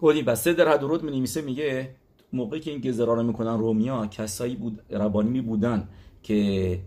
پس 0.00 0.42
سه 0.44 0.52
در 0.52 0.76
درود 0.76 1.02
می 1.02 1.10
نویسه 1.10 1.42
میگه 1.42 1.94
موقعی 2.32 2.60
که 2.60 2.70
این 2.70 2.80
گزرا 2.80 3.14
رو 3.14 3.22
می‌کنن 3.22 3.58
رومیا 3.58 4.06
کسایی 4.06 4.54
بود 4.56 4.82
ربانی 4.90 5.30
می 5.30 5.40
بودن 5.40 5.88
که 6.22 6.78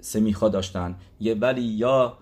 سمیخا 0.00 0.48
داشتن. 0.48 0.96
یه 1.20 1.34
ولی 1.34 1.62
یا 1.62 2.18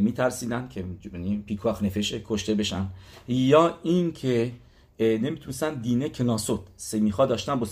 میترسیدن 0.00 0.68
که 0.68 0.84
یعنی 1.12 1.42
پیکواخ 1.46 1.82
نفشه 1.82 2.22
کشته 2.24 2.54
بشن 2.54 2.86
یا 3.28 3.78
اینکه 3.82 4.52
نمی‌تونستن 5.00 5.74
دینه 5.74 6.08
کناسوت. 6.08 6.60
سمیخا 6.76 7.26
داشتن 7.26 7.54
با 7.54 7.66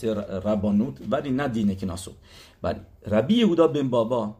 ربانوت 0.44 0.98
ولی 1.10 1.30
نه 1.30 1.48
دینه 1.48 1.74
کناسوت. 1.74 2.14
ولی 2.62 2.80
ربی 3.06 3.34
یهودا 3.34 3.68
بن 3.68 3.90
بابا 3.90 4.36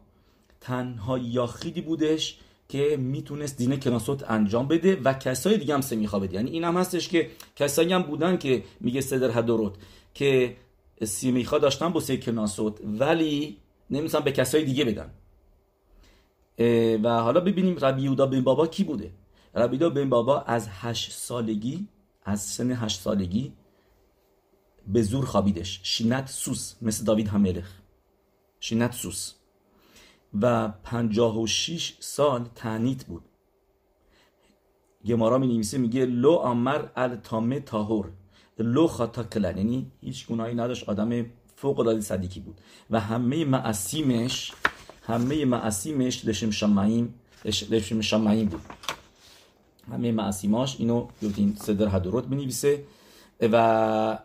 تنها 0.61 1.17
یاخیدی 1.17 1.81
بودش 1.81 2.39
که 2.69 2.97
می‌تونست 2.97 3.57
دینه 3.57 3.77
کناسوت 3.77 4.29
انجام 4.29 4.67
بده 4.67 4.95
و 4.95 5.13
کسای 5.13 5.57
دیگه 5.57 5.73
هم 5.73 5.81
سمیخا 5.81 6.19
بده 6.19 6.33
یعنی 6.33 6.51
این 6.51 6.63
هم 6.63 6.77
هستش 6.77 7.09
که 7.09 7.29
کسایی 7.55 7.93
هم 7.93 8.01
بودن 8.01 8.37
که 8.37 8.63
میگه 8.79 9.01
صدر 9.01 9.37
هدروت 9.37 9.73
که 10.13 10.57
سمیخا 11.03 11.57
داشتن 11.57 11.89
با 11.89 12.01
کناسوت 12.01 12.79
ولی 12.83 13.57
نمی‌تونن 13.89 14.23
به 14.23 14.31
کسای 14.31 14.63
دیگه 14.63 14.85
بدن. 14.85 15.11
و 17.03 17.21
حالا 17.21 17.39
ببینیم 17.39 17.77
ربی 17.77 18.01
یهودا 18.01 18.25
بن 18.25 18.41
بابا 18.41 18.67
کی 18.67 18.83
بوده. 18.83 19.11
ربی 19.55 19.77
یهودا 19.77 19.89
بن 19.89 20.09
بابا 20.09 20.41
از 20.41 20.67
هشت 20.71 21.11
سالگی 21.11 21.87
از 22.23 22.41
سن 22.41 22.71
هشت 22.71 23.01
سالگی 23.01 23.53
به 24.87 25.01
زور 25.01 25.25
خوابیدش. 25.25 25.79
شینت 25.83 26.27
سوس 26.29 26.75
مثل 26.81 27.05
داوید 27.05 27.27
هملخ 27.27 27.71
شینت 28.59 28.91
سوس. 28.91 29.33
و 30.41 30.69
پنجاه 30.69 31.41
و 31.41 31.47
شیش 31.47 31.97
سال 31.99 32.49
تنیت 32.55 33.05
بود. 33.05 33.23
گمارا 35.05 35.37
می 35.37 35.61
میگه 35.73 36.05
لو 36.05 36.31
آمر 36.31 36.85
التامه 36.95 37.59
تاهور. 37.59 38.11
لو 38.59 38.87
خطا 38.87 39.23
کلن 39.23 39.57
یعنی 39.57 39.91
هیچ 40.01 40.27
گناهی 40.27 40.55
نداشت 40.55 40.89
آدم 40.89 41.25
فوق 41.55 41.79
العاده 41.79 42.01
صدیکی 42.01 42.39
بود. 42.39 42.61
و 42.91 42.99
همه 42.99 43.45
معصیمش 43.45 44.51
همه 45.01 45.45
معصیمش 45.45 46.25
لشم 46.25 46.51
شمعیم 46.51 47.13
لشم 47.45 48.01
شمعیم 48.01 48.47
بود. 48.47 48.61
همه 49.91 50.11
معصیماش 50.11 50.75
اینو 50.79 51.07
گفتیم 51.23 51.55
صدر 51.59 51.87
هدروت 51.95 52.27
می 52.27 52.53
و 53.41 54.17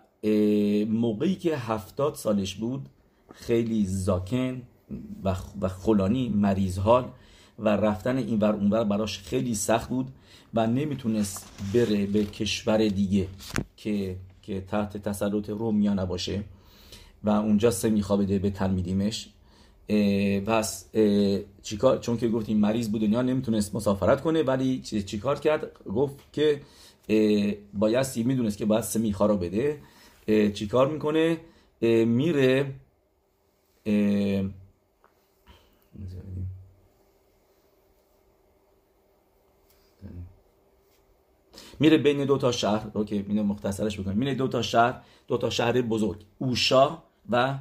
موقعی 0.88 1.34
که 1.34 1.56
هفتاد 1.56 2.14
سالش 2.14 2.54
بود 2.54 2.88
خیلی 3.34 3.86
زاکن 3.86 4.62
و 5.60 5.68
خلانی 5.68 6.28
مریض 6.28 6.78
حال 6.78 7.08
و 7.58 7.68
رفتن 7.68 8.16
این 8.16 8.38
ور 8.38 8.54
اونور 8.54 8.84
براش 8.84 9.18
خیلی 9.18 9.54
سخت 9.54 9.88
بود 9.88 10.08
و 10.54 10.66
نمی‌تونست 10.66 11.48
بره 11.74 12.06
به 12.06 12.24
کشور 12.24 12.88
دیگه 12.88 13.26
که 13.76 14.16
که 14.42 14.60
تحت 14.60 14.96
تسلط 14.96 15.48
رومیا 15.48 15.94
نباشه 15.94 16.42
و 17.24 17.30
اونجا 17.30 17.70
سه 17.70 17.90
میخوابده 17.90 18.38
به 18.38 18.50
تلمیدیمش 18.50 19.28
پس 20.46 20.86
چیکار 21.62 21.98
چون 21.98 22.16
که 22.16 22.28
گفتیم 22.28 22.56
مریض 22.58 22.88
بود 22.88 23.00
دنیا 23.00 23.22
نمی‌تونست 23.22 23.74
مسافرت 23.74 24.20
کنه 24.20 24.42
ولی 24.42 24.78
چیکار 24.80 25.38
کرد؟ 25.38 25.84
گفت 25.84 26.14
که 26.32 26.60
بایستی 27.74 28.22
می‌دونست 28.22 28.58
که 28.58 28.64
باید 28.64 28.82
سمیخا 28.82 29.26
رو 29.26 29.36
بده. 29.36 29.78
چیکار 30.54 30.88
می‌کنه؟ 30.88 31.36
میره 32.04 32.74
میره 41.80 41.98
بین 41.98 42.24
دو 42.24 42.38
تا 42.38 42.52
شهر 42.52 42.86
رو 42.94 43.04
که 43.04 43.24
اینو 43.28 43.42
مختصرش 43.42 44.00
بکنیم. 44.00 44.18
میره 44.18 44.34
دو 44.34 44.48
تا 44.48 44.62
شهر 44.62 45.00
دو 45.28 45.38
تا 45.38 45.50
شهر 45.50 45.82
بزرگ 45.82 46.24
اوشا 46.38 46.98
و 47.30 47.58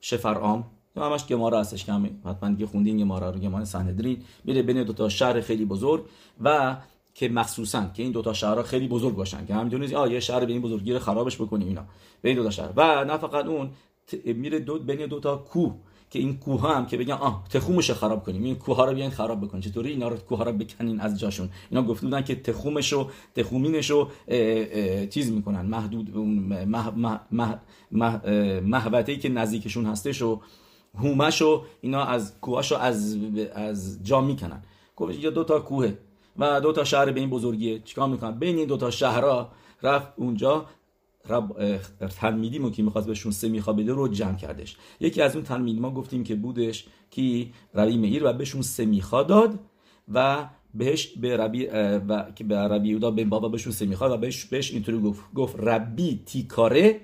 شفرام 0.00 0.70
همش 0.96 1.26
گمارا 1.26 1.60
هستش 1.60 1.84
که 1.84 1.92
هم 1.92 2.20
حتما 2.24 2.48
دیگه 2.48 2.66
خوندین 2.66 2.98
گمارا 2.98 3.30
رو 3.30 3.40
گمان 3.40 3.64
سندرین. 3.64 4.22
میره 4.44 4.62
بین 4.62 4.82
دو 4.82 4.92
تا 4.92 5.08
شهر 5.08 5.40
خیلی 5.40 5.64
بزرگ 5.64 6.04
و 6.40 6.76
که 7.14 7.28
مخصوصا 7.28 7.90
که 7.94 8.02
این 8.02 8.12
دو 8.12 8.22
تا 8.22 8.32
شهرها 8.32 8.62
خیلی 8.62 8.88
بزرگ 8.88 9.14
باشن. 9.14 9.46
که 9.46 9.54
همینجوری 9.54 9.94
آ 9.94 10.06
یه 10.06 10.20
شهر 10.20 10.44
به 10.44 10.52
این 10.52 10.62
بزرگی 10.62 10.92
رو 10.92 10.98
خرابش 10.98 11.36
بکنیم 11.36 11.68
اینا. 11.68 11.84
بین 12.22 12.36
دو 12.36 12.44
تا 12.44 12.50
شهر. 12.50 12.72
و 12.76 13.04
نه 13.04 13.16
فقط 13.16 13.46
اون 13.46 13.70
میره 14.24 14.58
دو 14.58 14.78
بین 14.78 15.06
دو 15.06 15.20
تا 15.20 15.36
کوه. 15.36 15.74
که 16.10 16.18
این 16.18 16.36
کوه 16.36 16.74
هم 16.74 16.86
که 16.86 16.96
بگن 16.96 17.14
آه 17.14 17.44
تخومش 17.50 17.90
خراب 17.90 18.24
کنیم. 18.24 18.44
این 18.44 18.54
کوه 18.54 18.76
ها 18.76 18.84
رو 18.84 18.94
بیاین 18.94 19.10
خراب 19.10 19.40
بکنین 19.40 19.62
چطوری 19.62 19.90
اینا 19.90 20.08
رو 20.08 20.16
کوه 20.16 20.38
ها 20.38 20.44
رو 20.44 20.52
بکنین 20.52 21.00
از 21.00 21.20
جاشون؟ 21.20 21.48
اینا 21.70 21.82
گفته 21.82 22.06
بودن 22.06 22.22
که 22.22 22.36
تخومش 22.36 22.92
و 22.92 23.08
تخومینش 23.34 23.90
رو 23.90 24.08
چیز 25.06 25.32
می‌کنن. 25.32 25.66
محدود 25.66 26.16
مح 26.66 26.90
مح 26.96 27.20
مح 27.90 28.26
محوطه‌ای 28.60 29.18
که 29.18 29.28
نزدیکشون 29.28 29.86
هستش 29.86 30.22
و 30.22 30.40
هومش 30.98 31.42
و 31.42 31.62
اینا 31.80 32.04
از 32.04 32.40
کوهاش 32.40 32.72
از 32.72 33.18
از 33.54 33.98
جا 34.04 34.20
می‌کنن. 34.20 34.62
گفت 34.96 35.14
یا 35.14 35.30
دو 35.30 35.44
تا 35.44 35.60
کوه 35.60 35.92
و 36.38 36.60
دو 36.60 36.72
تا 36.72 36.84
شهر 36.84 37.12
به 37.12 37.20
این 37.20 37.30
بزرگیه. 37.30 37.78
چیکار 37.78 38.08
می‌کنن؟ 38.08 38.38
بین 38.38 38.56
این 38.56 38.66
دو 38.66 38.76
تا 38.76 38.90
شهرها 38.90 39.50
رفت 39.82 40.12
اونجا 40.16 40.66
رب 41.28 41.76
تلمیدی 42.20 42.70
که 42.70 42.82
می‌خواست 42.82 43.06
بهشون 43.06 43.32
سه 43.32 43.48
بده 43.48 43.92
رو 43.92 44.08
جمع 44.08 44.36
کردش. 44.36 44.76
یکی 45.00 45.22
از 45.22 45.34
اون 45.34 45.44
تلمید 45.44 45.80
ما 45.80 45.90
گفتیم 45.90 46.24
که 46.24 46.34
بودش 46.34 46.86
که 47.10 47.46
ربی 47.74 47.96
میر 47.96 48.24
و 48.24 48.32
بهشون 48.32 48.62
سه 48.62 48.84
میخوا 48.84 49.22
داد 49.22 49.58
و 50.14 50.48
بهش 50.74 51.06
به 51.06 51.36
ربی 51.36 51.66
و 52.08 52.30
که 52.34 52.44
به 52.44 52.56
ربی 52.56 52.88
یودا 52.88 53.10
به 53.10 53.24
بابا 53.24 53.48
بهشون 53.48 53.72
سه 53.72 53.86
می‌خواد 53.86 54.12
و 54.12 54.16
بهش 54.16 54.44
بهش 54.44 54.72
اینطوری 54.72 54.98
گفت. 54.98 55.32
گفت 55.34 55.56
ربی 55.60 56.22
تیکاره 56.26 57.00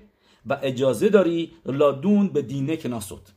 و 0.47 0.59
اجازه 0.62 1.09
داری 1.09 1.53
لادون 1.66 2.28
به 2.28 2.43
دینه 2.43 2.77
کناسوت. 2.77 3.32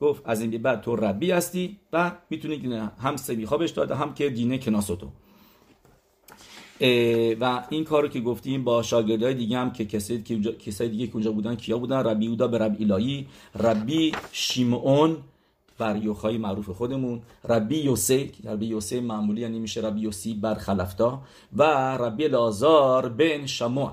گفت 0.00 0.22
از 0.24 0.40
این 0.40 0.62
بعد 0.62 0.80
تو 0.80 0.96
ربی 0.96 1.30
هستی 1.30 1.78
و 1.92 2.12
می‌تونی 2.30 2.56
هم 2.98 3.16
سه 3.16 3.34
میخوا 3.34 3.56
بهش 3.56 3.70
داده 3.70 3.94
هم 3.94 4.14
که 4.14 4.30
دینه 4.30 4.58
کناسوتو. 4.58 5.12
و 7.40 7.64
این 7.70 7.84
کارو 7.84 8.08
که 8.08 8.20
گفتیم 8.20 8.64
با 8.64 8.82
شاگردای 8.82 9.34
دیگه 9.34 9.58
هم 9.58 9.70
که 9.70 9.84
کسایی 9.84 10.22
که 10.22 10.52
کسای 10.52 10.88
دیگه 10.88 11.06
که 11.06 11.30
بودن 11.30 11.54
کیا 11.54 11.78
بودن؟ 11.78 11.96
ربی 11.96 12.26
اودا 12.26 12.48
به 12.48 12.58
ربی 12.58 12.84
الهی 12.84 13.26
ربی 13.58 14.12
شیمعون 14.32 15.16
بر 15.78 15.96
یوخای 15.96 16.38
معروف 16.38 16.70
خودمون 16.70 17.22
ربی 17.48 17.78
یوسه 17.78 18.30
ربی 18.44 18.66
یوسه 18.66 19.00
معمولی 19.00 19.40
یعنی 19.40 19.58
میشه 19.58 19.80
ربی 19.80 20.00
یوسی 20.00 20.34
بر 20.34 20.54
خلفتا 20.54 21.22
و 21.56 21.62
ربی 21.96 22.28
لازار 22.28 23.08
بن 23.08 23.46
شموع. 23.46 23.92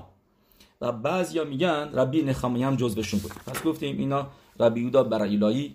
و 0.80 0.92
بعضیا 0.92 1.44
میگن 1.44 1.90
ربی 1.92 2.22
نخامی 2.22 2.62
هم 2.62 2.76
جزوشون 2.76 3.20
بود. 3.20 3.32
پس 3.46 3.62
گفتیم 3.62 3.98
اینا 3.98 4.26
ربی 4.60 4.84
اودا 4.84 5.02
بر 5.02 5.22
الهی 5.22 5.74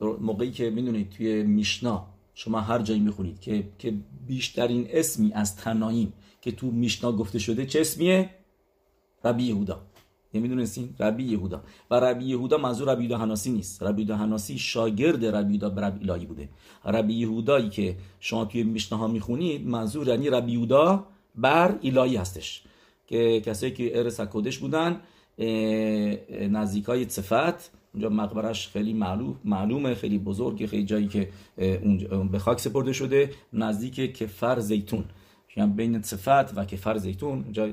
موقعی 0.00 0.50
که 0.50 0.70
می‌دونید 0.70 1.10
توی 1.10 1.42
میشنا 1.42 2.06
شما 2.34 2.60
هر 2.60 2.78
جایی 2.78 3.00
می‌خونید 3.00 3.40
که 3.40 3.64
که 3.78 3.94
بیشترین 4.26 4.88
اسمی 4.90 5.32
از 5.32 5.56
تنایم 5.56 6.12
که 6.40 6.52
تو 6.52 6.70
میشنا 6.70 7.12
گفته 7.12 7.38
شده 7.38 7.66
چه 7.66 7.80
اسمیه؟ 7.80 8.30
ربی 9.24 9.42
یهودا. 9.42 9.80
نمی‌دونستین؟ 10.34 10.94
ربی 11.00 11.24
یهودا. 11.24 11.62
و 11.90 11.94
ربی 11.94 12.24
یهودا 12.24 12.58
منظور 12.58 12.92
ربی 12.92 13.02
یهودا 13.02 13.18
حناسی 13.18 13.50
نیست. 13.50 13.82
ربی 13.82 14.02
یهودا 14.02 14.16
حناسی 14.16 14.58
شاگرد 14.58 15.24
ربی 15.24 15.52
یهودا 15.54 15.68
به 15.68 15.80
ربی 15.80 16.10
الهی 16.10 16.26
بوده. 16.26 16.48
ربی 16.84 17.14
یهودایی 17.14 17.68
که 17.68 17.96
شما 18.20 18.44
توی 18.44 18.62
میشنا 18.62 18.98
ها 18.98 19.06
می‌خونید 19.06 19.66
منظور 19.66 20.08
یعنی 20.08 20.30
ربی 20.30 20.52
یهودا 20.52 21.06
بر 21.34 21.78
الهی 21.82 22.16
هستش. 22.16 22.62
که 23.06 23.42
کسایی 23.46 23.72
که 23.72 23.98
ارس 23.98 24.20
کودش 24.20 24.58
بودن 24.58 25.00
نزدیک 26.50 26.84
های 26.84 27.08
صفت 27.08 27.70
اونجا 27.94 28.08
مقبرش 28.08 28.68
خیلی 28.68 28.92
معلوم 28.92 29.36
معلومه 29.44 29.94
خیلی 29.94 30.18
بزرگه 30.18 30.66
خیلی 30.66 30.84
جایی 30.84 31.08
که 31.08 31.28
به 32.32 32.38
خاک 32.38 32.60
سپرده 32.60 32.92
شده 32.92 33.30
نزدیک 33.52 33.94
کفر 33.94 34.60
زیتون. 34.60 35.04
یعنی 35.58 35.72
بین 35.72 36.02
صفت 36.02 36.58
و 36.58 36.64
کفر 36.64 36.96
زیتون. 36.96 37.42
اونجا 37.42 37.68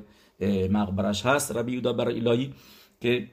مقبرش 0.69 1.25
هست. 1.25 1.55
ربی 1.55 1.72
یودا 1.72 1.93
بر 1.93 2.08
الهی 2.08 2.53
که 3.02 3.28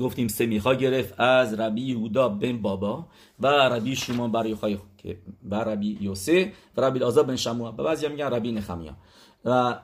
گفتیم 0.00 0.28
سمیخا 0.28 0.74
گرفت. 0.74 1.20
از 1.20 1.54
ربی 1.54 1.82
یودا 1.82 2.28
بن 2.28 2.62
بابا 2.62 3.06
و 3.40 3.46
ربی 3.46 3.96
شما 3.96 4.28
بر 4.28 4.46
یوخای 4.46 4.78
که 4.96 5.18
بر 5.42 5.64
ربی 5.64 5.98
یوسه 6.00 6.52
و 6.76 6.80
ربی 6.80 7.00
آزا 7.00 7.22
بن 7.22 7.36
شموع 7.36 7.68
و 7.68 7.72
بعضی 7.72 8.08
میگن 8.08 8.26
ربی 8.26 8.52
نخمیا. 8.52 8.96
و 9.44 9.78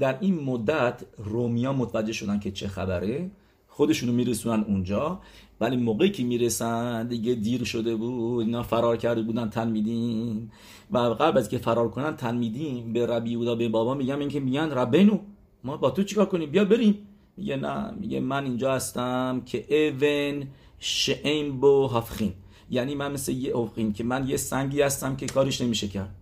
در 0.00 0.18
این 0.20 0.44
مدت 0.44 1.04
رومیا 1.16 1.72
متوجه 1.72 2.12
شدن 2.12 2.38
که 2.38 2.50
چه 2.50 2.68
خبره. 2.68 3.30
خودشونو 3.76 4.12
میرسونن 4.12 4.64
اونجا. 4.64 5.20
ولی 5.60 5.76
موقعی 5.76 6.10
که 6.10 6.24
می‌رسن 6.24 7.06
دیگه 7.06 7.34
دیر 7.34 7.64
شده 7.64 7.96
بود 7.96 8.46
اینا 8.46 8.62
فرار 8.62 8.96
کرده 8.96 9.22
بودن 9.22 9.50
تن 9.50 9.70
میدین 9.70 10.50
و 10.90 10.98
قبل 10.98 11.38
از 11.38 11.48
که 11.48 11.58
فرار 11.58 11.88
کنن 11.88 12.16
تن 12.16 12.36
میدیم. 12.36 12.92
به 12.92 13.06
ربی 13.06 13.36
بودا 13.36 13.54
به 13.54 13.68
بابا 13.68 13.94
میگم 13.94 14.18
اینکه 14.18 14.40
میگن 14.40 14.70
ربینو 14.70 15.18
ما 15.64 15.76
با 15.76 15.90
تو 15.90 16.02
چیکار 16.02 16.26
کنیم؟ 16.26 16.50
بیا 16.50 16.64
بریم. 16.64 16.98
میگه 17.36 17.56
نه 17.56 17.90
میگه 17.90 18.20
من 18.20 18.44
اینجا 18.44 18.74
هستم 18.74 19.42
که 19.46 19.64
ایون 19.68 20.46
شعیم 20.78 21.60
بو 21.60 21.86
هفخین 21.88 22.32
یعنی 22.70 22.94
من 22.94 23.12
مثل 23.12 23.32
یه 23.32 23.56
افخین 23.56 23.92
که 23.92 24.04
من 24.04 24.28
یه 24.28 24.36
سنگی 24.36 24.82
هستم 24.82 25.16
که 25.16 25.26
کارش 25.26 25.60
نمیشه 25.60 25.88
کرد. 25.88 26.14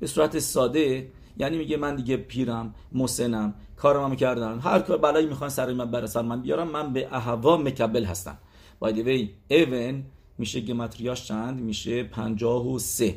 به 0.00 0.06
صورت 0.06 0.38
ساده 0.38 1.10
یعنی 1.38 1.58
میگه 1.58 1.76
من 1.76 1.96
دیگه 1.96 2.16
پیرم 2.16 2.74
مسنم 2.92 3.54
کارم 3.78 4.16
کردم 4.16 4.60
هر 4.62 4.78
کار 4.78 4.98
بلایی 4.98 5.26
می‌خوان 5.26 5.50
سر 5.50 5.72
من 5.72 5.90
برسن 5.90 6.20
من 6.20 6.42
بیارم 6.42 6.68
من 6.68 6.92
به 6.92 7.08
اهوا 7.10 7.56
مکبل 7.56 8.04
هستم. 8.04 8.38
باید 8.78 8.98
وی 8.98 9.30
ایون 9.48 10.04
میشه 10.38 10.60
گمتریاش 10.60 11.24
چند؟ 11.24 11.60
میشه 11.60 12.02
پنجاه 12.02 12.68
و 12.68 12.78
سه. 12.78 13.14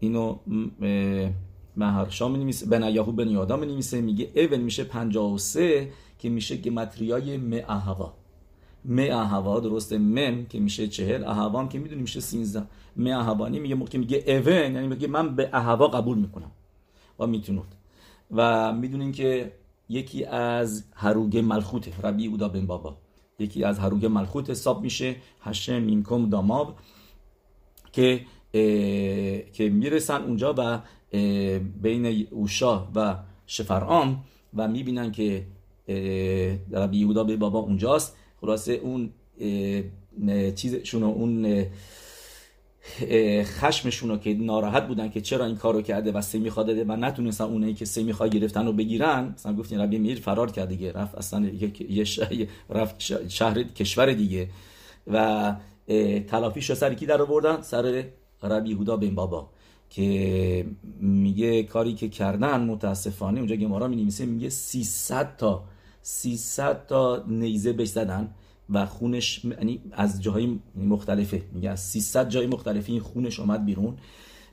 اینو 0.00 0.38
مهرشا 1.76 2.28
می 2.28 2.54
بنیاهو 2.70 3.12
بن 3.12 3.28
یادا 3.28 3.56
می 3.56 3.66
نمیسه 3.66 4.00
میگه 4.00 4.30
ایون 4.34 4.60
میشه 4.60 4.84
پنجاه 4.84 5.32
و 5.32 5.38
سه 5.38 5.90
که 6.18 6.28
میشه 6.28 6.56
گمتریای 6.56 7.62
اهوا. 7.62 8.14
می 8.84 9.10
اهوا 9.10 9.60
درسته؟ 9.60 9.98
مم 9.98 10.46
که 10.46 10.60
میشه 10.60 10.88
چهل. 10.88 11.24
اهوام 11.24 11.68
که 11.68 11.78
می‌دونی 11.78 12.02
میشه 12.02 12.20
سینزده. 12.20 12.66
می 12.96 13.12
اهوانی 13.12 13.58
میگه 13.58 13.74
موقع 13.74 13.98
میگه 13.98 14.24
ایون 14.26 14.74
یعنی 14.74 14.86
میگه 14.86 15.08
من 15.08 15.36
به 15.36 15.50
اهوا 15.52 15.88
قبول 15.88 16.18
می‌کنم. 16.18 16.50
و 17.18 17.26
میتونود. 17.26 17.68
و 18.30 18.72
می‌دونیم 18.72 19.12
که 19.12 19.52
یکی 19.88 20.24
از 20.24 20.84
هروگ 20.94 21.38
ملخوته 21.38 21.92
ربی 22.02 22.26
اودا 22.26 22.48
بن 22.48 22.66
بابا. 22.66 22.96
یکی 23.38 23.64
از 23.64 23.78
هروگ 23.78 24.06
ملخوت 24.06 24.50
حساب 24.50 24.82
میشه 24.82 25.16
هشم 25.40 25.82
مینکم 25.82 26.30
داماب 26.30 26.78
که 27.92 28.20
که 29.52 29.68
می‌رسن 29.72 30.22
اونجا 30.22 30.54
و 30.58 30.80
بین 31.82 32.26
اوشا 32.30 32.88
و 32.94 33.16
شفرام 33.46 34.24
و 34.54 34.68
می‌بینن 34.68 35.12
که 35.12 35.46
ربی 36.72 36.98
یهودا 36.98 37.24
به 37.24 37.36
بابا 37.36 37.58
اونجاست. 37.58 38.16
خلاصه 38.40 38.72
اون 38.72 39.10
چیزشون 40.54 41.02
اون 41.02 41.64
خشمشون 43.42 44.10
رو 44.10 44.16
که 44.16 44.34
ناراحت 44.34 44.86
بودن 44.86 45.10
که 45.10 45.20
چرا 45.20 45.46
این 45.46 45.56
کارو 45.56 45.82
کرده 45.82 46.12
و 46.12 46.20
سه 46.20 46.38
می‌خواد 46.38 46.68
و 46.68 46.96
نتونستن 46.96 47.44
اونایی 47.44 47.74
که 47.74 47.84
سه 47.84 48.02
می‌خواد 48.02 48.30
گرفتن 48.30 48.66
رو 48.66 48.72
بگیرن. 48.72 49.32
مثلا 49.34 49.56
گفتین 49.56 49.80
ربی 49.80 49.98
میر 49.98 50.20
فرار 50.20 50.50
کرد 50.50 50.68
دیگه 50.68 50.92
رفت 50.92 51.14
اصلا 51.14 51.46
یه 51.88 52.48
رفت 52.70 53.28
شهر 53.28 53.62
کشور 53.62 54.12
دیگه. 54.12 54.48
و 55.06 55.56
تلافیش 56.28 56.70
رو 56.70 56.76
سر 56.76 56.94
کی 56.94 57.06
در 57.06 57.22
آوردن؟ 57.22 57.62
سر 57.62 58.04
ربی 58.42 58.70
یهودا 58.70 58.96
بن 58.96 59.14
بابا 59.14 59.48
که 59.90 60.66
میگه 61.00 61.62
کاری 61.62 61.94
که 61.94 62.08
کردن 62.08 62.60
متاسفانه 62.60 63.38
اونجا 63.38 63.56
گمارا 63.56 63.88
می 63.88 64.12
میگه 64.20 64.48
300 64.48 65.36
تا 65.36 65.64
300 66.02 66.86
تا 66.86 67.24
نیزه 67.28 67.72
بهش 67.72 67.88
زدن. 67.88 68.34
و 68.70 68.86
خونش 68.86 69.44
یعنی 69.44 69.80
از 69.92 70.22
جاهای 70.22 70.60
مختلفه. 70.76 71.42
میگه 71.52 71.70
از 71.70 71.80
300 71.80 72.28
جای 72.28 72.46
مختلفی 72.46 72.92
این 72.92 73.00
خونش 73.00 73.40
اومد 73.40 73.64
بیرون 73.64 73.96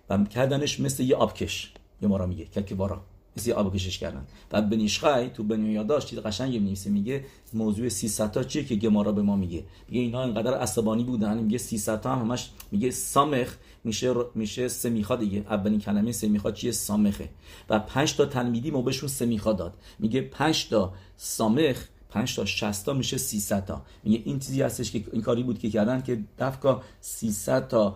و 0.10 0.24
کردنش 0.24 0.80
مثل 0.80 1.04
یه 1.04 1.16
آبکش. 1.16 1.74
گمارا 2.02 2.26
میگه. 2.26 2.46
که 2.46 2.76
بارا 2.76 3.02
مثل 3.38 3.52
آب 3.52 3.76
کشش 3.76 3.98
کردن. 3.98 4.26
و 4.52 4.62
بنیشخای 4.62 5.30
تو 5.30 5.44
بنی 5.44 5.72
یاداش 5.72 6.06
چیز 6.06 6.20
قشنگی 6.20 6.60
می‌نویسه. 6.60 6.90
میگه 6.90 7.26
موضوع 7.54 7.90
300 7.90 8.32
تا 8.32 8.44
چیه 8.44 8.64
که 8.64 8.76
گمارا 8.76 9.12
به 9.12 9.22
ما 9.22 9.36
میگه. 9.36 9.64
میگه 9.88 10.02
اینا 10.02 10.24
اینقدر 10.24 10.54
عصبانی 10.54 11.04
بودن. 11.04 11.38
میگه 11.38 11.58
300 11.58 12.02
تا 12.02 12.16
هم 12.16 12.20
همش 12.20 12.50
میگه 12.72 12.92
سامخ. 12.92 13.56
میشه 13.84 14.14
میشه 14.36 14.68
سمیخا 14.68 15.16
دیگه. 15.16 15.40
اولین 15.40 15.80
کلمه 15.80 16.12
سمیخا 16.12 16.52
چیه؟ 16.52 16.72
سامخه. 16.72 17.30
و 17.70 17.80
5 17.80 18.16
تا 18.16 18.26
تلمیدی 18.26 18.72
ما 18.72 18.82
بهشون 18.82 19.10
سمیخا 19.10 19.54
داد. 19.54 19.74
میگه 20.00 20.22
5 20.22 20.70
تا 20.70 20.94
سامخ 21.18 21.86
5 22.12 22.36
تا 22.36 22.46
60 22.46 22.86
تا 22.86 22.94
میشه 22.94 23.18
300 23.18 23.66
تا. 23.66 23.82
میگه 24.04 24.22
این 24.26 24.40
چیزی 24.40 24.62
هستش 24.62 24.92
که 24.92 25.04
این 25.12 25.22
کاری 25.22 25.44
بود 25.44 25.60
که 25.60 25.70
کردن 25.70 26.02
که 26.02 26.20
دفکا 26.40 26.82
300 27.02 27.68
تا 27.68 27.96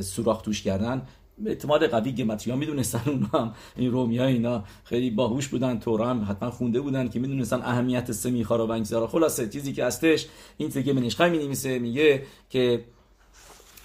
سوراخ 0.00 0.42
توش 0.42 0.62
کردن. 0.62 1.06
اعتماد 1.46 1.86
قوی 1.86 2.12
گمتری 2.12 2.50
ها 2.50 2.56
می‌دونستن 2.56 3.00
اونا 3.06 3.26
هم. 3.26 3.54
این 3.76 3.90
رومی 3.90 4.18
ها 4.18 4.24
اینا 4.24 4.64
خیلی 4.84 5.10
باهوش 5.10 5.48
بودن 5.48 5.78
تورا 5.78 6.10
هم 6.10 6.26
حتما 6.28 6.50
خونده 6.50 6.80
بودن 6.80 7.08
که 7.08 7.20
می‌دونستن 7.20 7.56
اهمیت 7.56 8.12
سمیخا 8.12 8.56
رو 8.56 8.66
و 8.66 8.72
این 8.72 8.84
خلاصه 8.84 9.48
چیزی 9.48 9.72
که 9.72 9.84
هستش 9.84 10.26
این 10.56 10.68
تگه 10.68 10.92
منشخه 10.92 11.28
می 11.28 11.38
نمیسه 11.38 11.78
میگه 11.78 12.22
که 12.50 12.84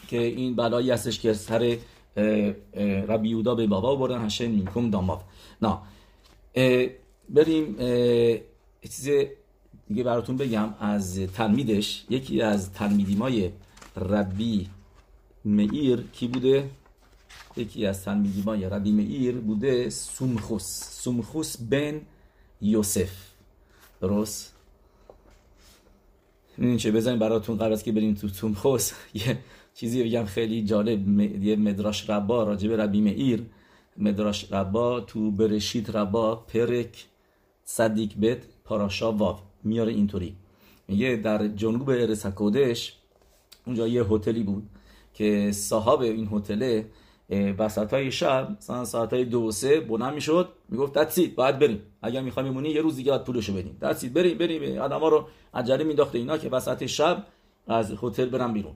که 0.08 0.22
این 0.22 0.56
بلایی 0.56 0.92
هستش 0.92 1.20
که 1.20 1.34
سر 1.34 1.78
ربی 3.08 3.30
یودا 3.30 3.56
به 3.56 3.68
بابا 3.68 3.96
بردن 3.96 4.26
هشن 4.26 4.48
مینکم 4.48 4.90
داماب 4.90 5.24
نه 5.62 5.78
بریم 7.30 7.76
چیز 8.90 9.10
دیگه 9.88 10.04
براتون 10.04 10.38
بگم 10.38 10.74
از 10.80 11.20
تلمیدش. 11.20 12.06
یکی 12.10 12.42
از 12.42 12.72
تلمیدیمای 12.72 13.52
ربی 13.98 14.70
مئیر 15.46 16.04
کی 16.14 16.28
بوده؟ 16.28 16.70
یکی 17.58 17.86
از 17.86 18.04
تلمیدیمای 18.04 18.66
ربی 18.70 18.92
مئیر 18.92 19.36
بوده 19.36 19.90
سومخوس. 19.90 20.84
سومخوس 21.02 21.58
بن 21.58 22.02
یوسف. 22.62 23.12
درست؟ 24.02 24.54
این 26.58 26.78
چه؟ 26.78 26.92
بزنیم 26.92 27.20
براتون 27.20 27.58
قبل 27.58 27.72
از 27.72 27.84
که 27.84 27.92
بریم 27.92 28.14
تو 28.14 28.28
سومخوس. 28.28 28.92
یه 29.28 29.40
چیزی 29.76 30.04
بگم 30.04 30.26
خیلی 30.26 30.64
جالب. 30.64 31.20
یه 31.44 31.56
مدراش 31.56 32.10
ربا 32.10 32.44
راجب 32.44 32.72
ربی 32.72 33.02
مئیر. 33.02 33.46
مدراش 33.98 34.54
ربا 34.54 35.02
تو 35.02 35.32
برشید 35.32 35.98
ربا 35.98 36.36
پرک 36.36 37.06
صدیق 37.64 38.20
بت 38.22 38.38
پاراشا 38.66 39.12
واو. 39.12 39.38
میاره 39.64 39.92
اینطوری. 39.92 40.36
میگه 40.88 41.16
در 41.16 41.48
جنوب 41.48 41.90
ارس 41.90 42.26
اونجا 43.66 43.88
یه 43.88 44.04
هتلی 44.04 44.44
بود 44.44 44.70
که 45.14 45.52
صاحب 45.52 46.02
این 46.02 46.30
هتل 46.32 46.82
وسط 47.58 47.94
های 47.94 48.12
شب 48.12 48.58
مثلا 48.58 48.86
ساعت 48.86 49.14
های 49.14 49.26
دو 49.26 49.52
سه 49.52 49.80
بلند 49.80 50.14
می‌شد 50.14 50.50
می‌گفت 50.70 50.94
دتسید 50.94 51.36
باید 51.36 51.60
بریم. 51.60 51.82
اگر 52.02 52.22
می‌خوای 52.22 52.46
میمونی 52.46 52.70
یه 52.70 52.82
روز 52.82 52.96
دیگه 52.96 53.12
باید 53.12 53.24
پولشو 53.24 53.54
بدیم. 53.54 53.78
دتسید 53.82 54.14
بریم 54.14 54.38
بریم. 54.38 54.82
آدما 54.82 55.08
رو 55.08 55.28
عجله 55.54 55.84
مینداخته 55.84 56.18
اینا 56.18 56.38
که 56.38 56.50
وسط 56.50 56.86
شب 56.86 57.26
از 57.68 57.94
هتل 58.02 58.26
برن 58.26 58.54
بیرون. 58.54 58.74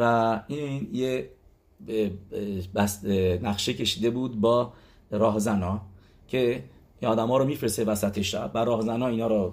و 0.00 0.40
این 0.46 0.88
یه 0.92 1.30
نقشه 3.42 3.74
کشیده 3.74 4.10
بود 4.10 4.40
با 4.40 4.72
راهزنا 5.10 5.80
که 6.28 6.64
این 7.00 7.10
ها 7.10 7.36
رو 7.36 7.44
میفرسته 7.44 7.84
وسط 7.84 8.20
شب 8.20 8.50
و 8.54 8.58
راهزنا 8.58 9.06
اینا 9.06 9.26
رو 9.26 9.52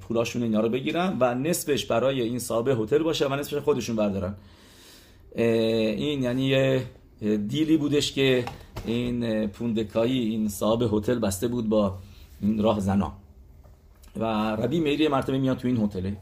پولاشون 0.00 0.42
اینا 0.42 0.60
رو 0.60 0.68
بگیرن 0.68 1.16
و 1.20 1.34
نصفش 1.34 1.84
برای 1.84 2.20
این 2.22 2.38
صاحب 2.38 2.68
هتل 2.68 3.02
باشه 3.02 3.28
و 3.28 3.34
نصفش 3.34 3.56
خودشون 3.56 3.96
بردارن. 3.96 4.34
این 5.36 6.22
یعنی 6.22 6.42
یه 6.42 6.86
دیلی 7.48 7.76
بودش 7.76 8.12
که 8.12 8.44
این 8.86 9.46
پوندکایی 9.46 10.18
این 10.18 10.48
صاحب 10.48 10.94
هتل 10.94 11.18
بسته 11.18 11.48
بود 11.48 11.68
با 11.68 11.98
این 12.40 12.62
راهزنا. 12.62 13.12
و 14.16 14.24
ربی 14.56 14.80
میری 14.80 15.08
مرتبه 15.08 15.38
میاد 15.38 15.56
تو 15.56 15.68
این 15.68 15.76
هتله 15.76 16.16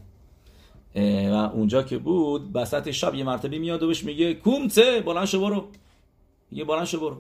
و 1.30 1.34
اونجا 1.34 1.82
که 1.82 1.98
بود 1.98 2.52
بسط 2.52 2.90
شب 2.90 3.14
یه 3.14 3.24
مرتبه 3.24 3.58
میاد 3.58 3.82
و 3.82 3.86
بهش 3.86 4.04
میگه 4.04 4.34
کومته 4.34 5.00
بلند 5.00 5.26
شو 5.26 5.40
برو. 5.40 5.64
میگه 6.50 6.64
بلند 6.64 6.84
شو 6.84 7.00
برو. 7.00 7.16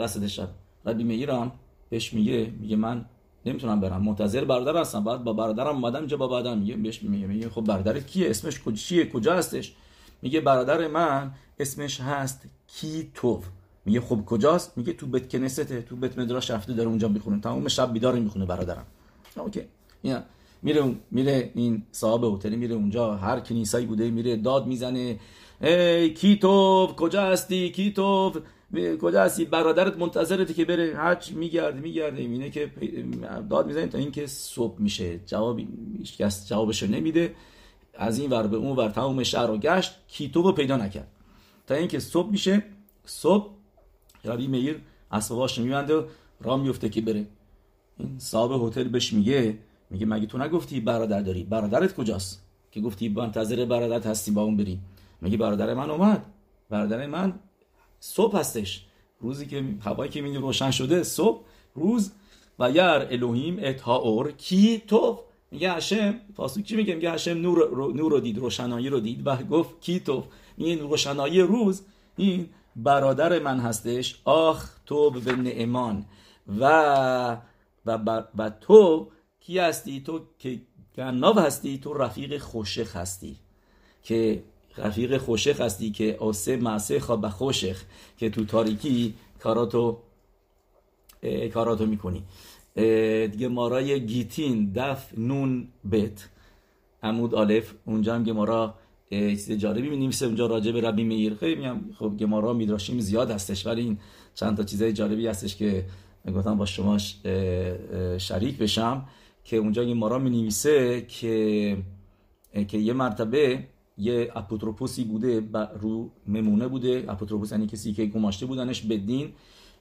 وسط 0.00 0.26
شب. 0.26 0.48
ربی 0.86 1.04
میرم 1.04 1.52
بهش 1.88 2.12
میگه 2.12 2.52
میگه 2.60 2.76
من 2.76 3.04
نمی‌تونم 3.46 3.80
برم 3.80 4.02
منتظر 4.02 4.44
برادر 4.44 4.80
هستم 4.80 5.04
بعد 5.04 5.24
با 5.24 5.32
برادرم 5.32 5.74
اومدم 5.74 5.98
اینجا 5.98 6.16
با 6.16 6.28
بعدم 6.28 6.58
میگه 6.58 6.76
بهش 6.76 7.02
میگه 7.02 7.26
میگه 7.26 7.48
خب 7.48 7.60
برادرت 7.60 8.06
کیه؟ 8.06 8.30
اسمش 8.30 8.60
چیه؟ 8.74 9.08
کجا 9.08 9.34
هستش؟ 9.34 9.74
میگه 10.22 10.40
برادر 10.40 10.88
من 10.88 11.34
اسمش 11.58 12.00
هست 12.00 12.48
کیتوف. 12.66 13.46
میگه 13.84 14.00
خب 14.00 14.24
کجاست؟ 14.26 14.78
میگه 14.78 14.92
تو 14.92 15.06
בית 15.06 15.28
כנסת 15.28 15.73
ه 15.73 15.82
تو 15.82 15.96
בית 15.96 16.18
מדרש 16.18 16.50
رفته 16.50 16.72
داره 16.72 16.88
اونجا 16.88 17.08
می‌خونه. 17.08 17.40
تمام 17.40 17.68
شب 17.68 17.92
بیدار 17.92 18.14
می‌خونه 18.14 18.44
برادرم. 18.46 18.86
OK. 19.36 19.62
یا 20.04 20.22
میره 20.62 20.94
میره 21.10 21.50
این 21.54 21.82
صاحب 21.92 22.24
هتل 22.24 22.54
میره 22.54 22.74
اونجا 22.74 23.14
هر 23.14 23.40
کنیسایی 23.40 23.86
بوده 23.86 24.10
میره 24.10 24.36
داد 24.36 24.66
می‌زنه. 24.66 25.18
ای 25.60 26.10
کیتوف 26.10 26.94
کجا 26.96 27.22
هستی 27.22 27.70
کیتوف؟ 27.70 28.36
کجا 28.74 29.22
هستی؟ 29.22 29.44
برادرت 29.44 29.96
منتظرته 29.96 30.54
که 30.54 30.64
بره. 30.64 30.96
هرچ 30.96 31.32
میگرده 31.32 31.80
میگرده 31.80 32.20
اینه 32.20 32.50
که 32.50 32.70
داد 33.50 33.66
می‌زنه 33.66 33.86
تا 33.86 33.98
اینکه 33.98 34.26
صبح 34.26 34.80
میشه. 34.80 35.20
جواب 35.26 35.60
کس 36.18 36.48
جوابشو 36.48 36.86
نمیده. 36.86 37.34
از 37.94 38.18
این 38.18 38.30
ور 38.30 38.46
به 38.46 38.56
اون 38.56 38.76
ور 38.76 38.88
تمام 38.88 39.22
شهر 39.22 39.46
رو 39.46 39.58
گشت. 39.58 39.94
کیتوف 40.08 40.42
رو 40.42 40.52
پیدا 40.52 40.76
نکرد. 40.76 41.08
تا 41.66 41.74
اینکه 41.74 41.98
صبح 41.98 42.30
میشه. 42.30 42.62
صبح 43.04 43.50
ربی 44.24 44.46
میر 44.46 44.80
اسباباش 45.10 45.58
میبنده 45.58 45.94
و 45.94 46.02
راه 46.40 46.62
میفته 46.62 46.88
که 46.88 47.00
بره. 47.00 47.26
این 47.98 48.18
صاحب 48.18 48.62
هتل 48.62 48.88
بهش 48.88 49.12
میگه. 49.12 49.58
میگه 49.90 50.06
مگه 50.06 50.26
تو 50.26 50.38
نگفتی 50.38 50.80
برادر 50.80 51.20
داری؟ 51.20 51.44
برادرت 51.44 51.94
کجاست؟ 51.94 52.42
که 52.70 52.80
گفتی 52.80 53.08
منتظر 53.08 53.64
برادرت 53.64 54.06
هستی 54.06 54.30
با 54.30 54.42
اون 54.42 54.56
بری. 54.56 54.78
میگه 55.20 55.36
برادر 55.36 55.74
من 55.74 55.90
اومد. 55.90 56.26
برادر 56.70 57.06
من 57.06 57.32
صبح 58.06 58.38
هستش. 58.38 58.84
روزی 59.20 59.46
که 59.46 59.64
هوایی 59.80 60.10
که 60.10 60.22
میگه 60.22 60.38
روشن 60.38 60.70
شده 60.70 61.02
صبح 61.02 61.40
روز. 61.74 62.12
و 62.58 62.70
یر 62.70 62.80
الوهیم 62.80 63.58
اتهاور 63.62 64.32
کی 64.32 64.82
تو؟ 64.86 65.20
میگه 65.50 65.72
هشم. 65.72 66.20
پاسو 66.36 66.62
چی 66.62 66.76
میگه؟ 66.76 66.94
میگه 66.94 67.10
هشم 67.10 67.30
نور 67.30 67.58
رو, 67.58 67.92
نور 67.92 68.12
رو 68.12 68.20
دید 68.20 68.38
روشنایی 68.38 68.88
رو 68.88 69.00
دید. 69.00 69.26
و 69.26 69.36
گفت 69.36 69.80
کی 69.80 70.00
تو؟ 70.00 70.24
این 70.56 70.80
روشنایی 70.80 71.40
روز. 71.40 71.82
این 72.16 72.48
برادر 72.76 73.38
من 73.38 73.60
هستش. 73.60 74.20
آخ 74.24 74.70
تو 74.86 75.10
به 75.10 75.36
نعمان. 75.36 76.04
و 76.58 77.36
و, 77.86 78.22
و 78.38 78.50
تو 78.50 79.08
کی 79.40 79.58
هستی؟ 79.58 80.00
تو 80.00 80.20
که 80.38 80.60
گناو 80.96 81.38
هستی؟ 81.38 81.78
تو 81.78 81.94
رفیق 81.94 82.38
خوشخ 82.38 82.96
هستی. 82.96 83.36
که 84.02 84.42
رفیق 84.78 85.16
خوشخ 85.16 85.60
هستی 85.60 85.90
که 85.90 86.16
آسه 86.20 86.56
معسه 86.56 87.00
خواب 87.00 87.28
خوشخ 87.28 87.82
که 88.16 88.30
تو 88.30 88.44
تاریکی 88.44 89.14
کاراتو 89.40 89.98
کاراتو 91.54 91.86
می‌کنی. 91.86 92.22
دیگه 93.26 93.48
مارای 93.48 94.06
گیتین 94.06 94.72
دف 94.74 95.18
نون 95.18 95.68
بت. 95.92 96.28
عمود 97.02 97.34
آلف 97.34 97.74
اونجا 97.84 98.14
هم 98.14 98.24
گمارا 98.24 98.74
چیز 99.10 99.52
جالبی 99.52 99.88
می 99.88 99.96
نویسه 99.96 100.26
اونجا 100.26 100.46
راجع 100.46 100.72
به 100.72 100.80
ربی 100.80 101.04
میر 101.04 101.34
خیلی 101.34 101.54
میگم 101.54 101.80
خب 101.98 102.16
گمارا 102.16 102.52
میدراشیم 102.52 103.00
زیاد 103.00 103.30
هستش 103.30 103.66
ولی 103.66 103.80
این 103.82 103.98
چند 104.34 104.56
تا 104.56 104.62
چیزای 104.62 104.92
جالبی 104.92 105.26
هستش 105.26 105.56
که 105.56 105.86
گفتم 106.34 106.58
با 106.58 106.66
شما 106.66 106.98
شریک 108.18 108.58
بشم 108.58 109.08
که 109.44 109.56
اونجا 109.56 109.84
گمارا 109.84 110.18
می 110.18 110.30
نویسه 110.30 111.00
که 111.00 111.76
که 112.68 112.78
یه 112.78 112.92
مرتبه 112.92 113.66
یه 113.98 114.32
اپوتروپوسی 114.34 115.04
بوده 115.04 115.48
رو 115.80 116.10
ممونه 116.26 116.68
بوده. 116.68 117.04
اپوتروپوس 117.08 117.52
یعنی 117.52 117.66
کسی 117.66 117.92
که 117.92 118.06
گماشته 118.06 118.46
بودنش 118.46 118.82
به 118.82 118.96
دین 118.96 119.32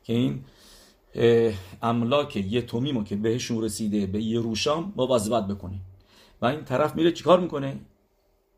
که 0.03 0.13
این 0.13 0.43
املاک 1.81 2.35
یه 2.35 2.61
تومیمو 2.61 3.03
که 3.03 3.15
بهشون 3.15 3.63
رسیده 3.63 4.05
به 4.05 4.21
یه 4.21 4.39
روشام 4.39 4.93
با 4.95 5.15
وظیفت 5.15 5.47
بکنه. 5.47 5.79
و 6.41 6.45
این 6.45 6.63
طرف 6.63 6.95
میره 6.95 7.11
چیکار 7.11 7.39
می‌کنه؟ 7.39 7.79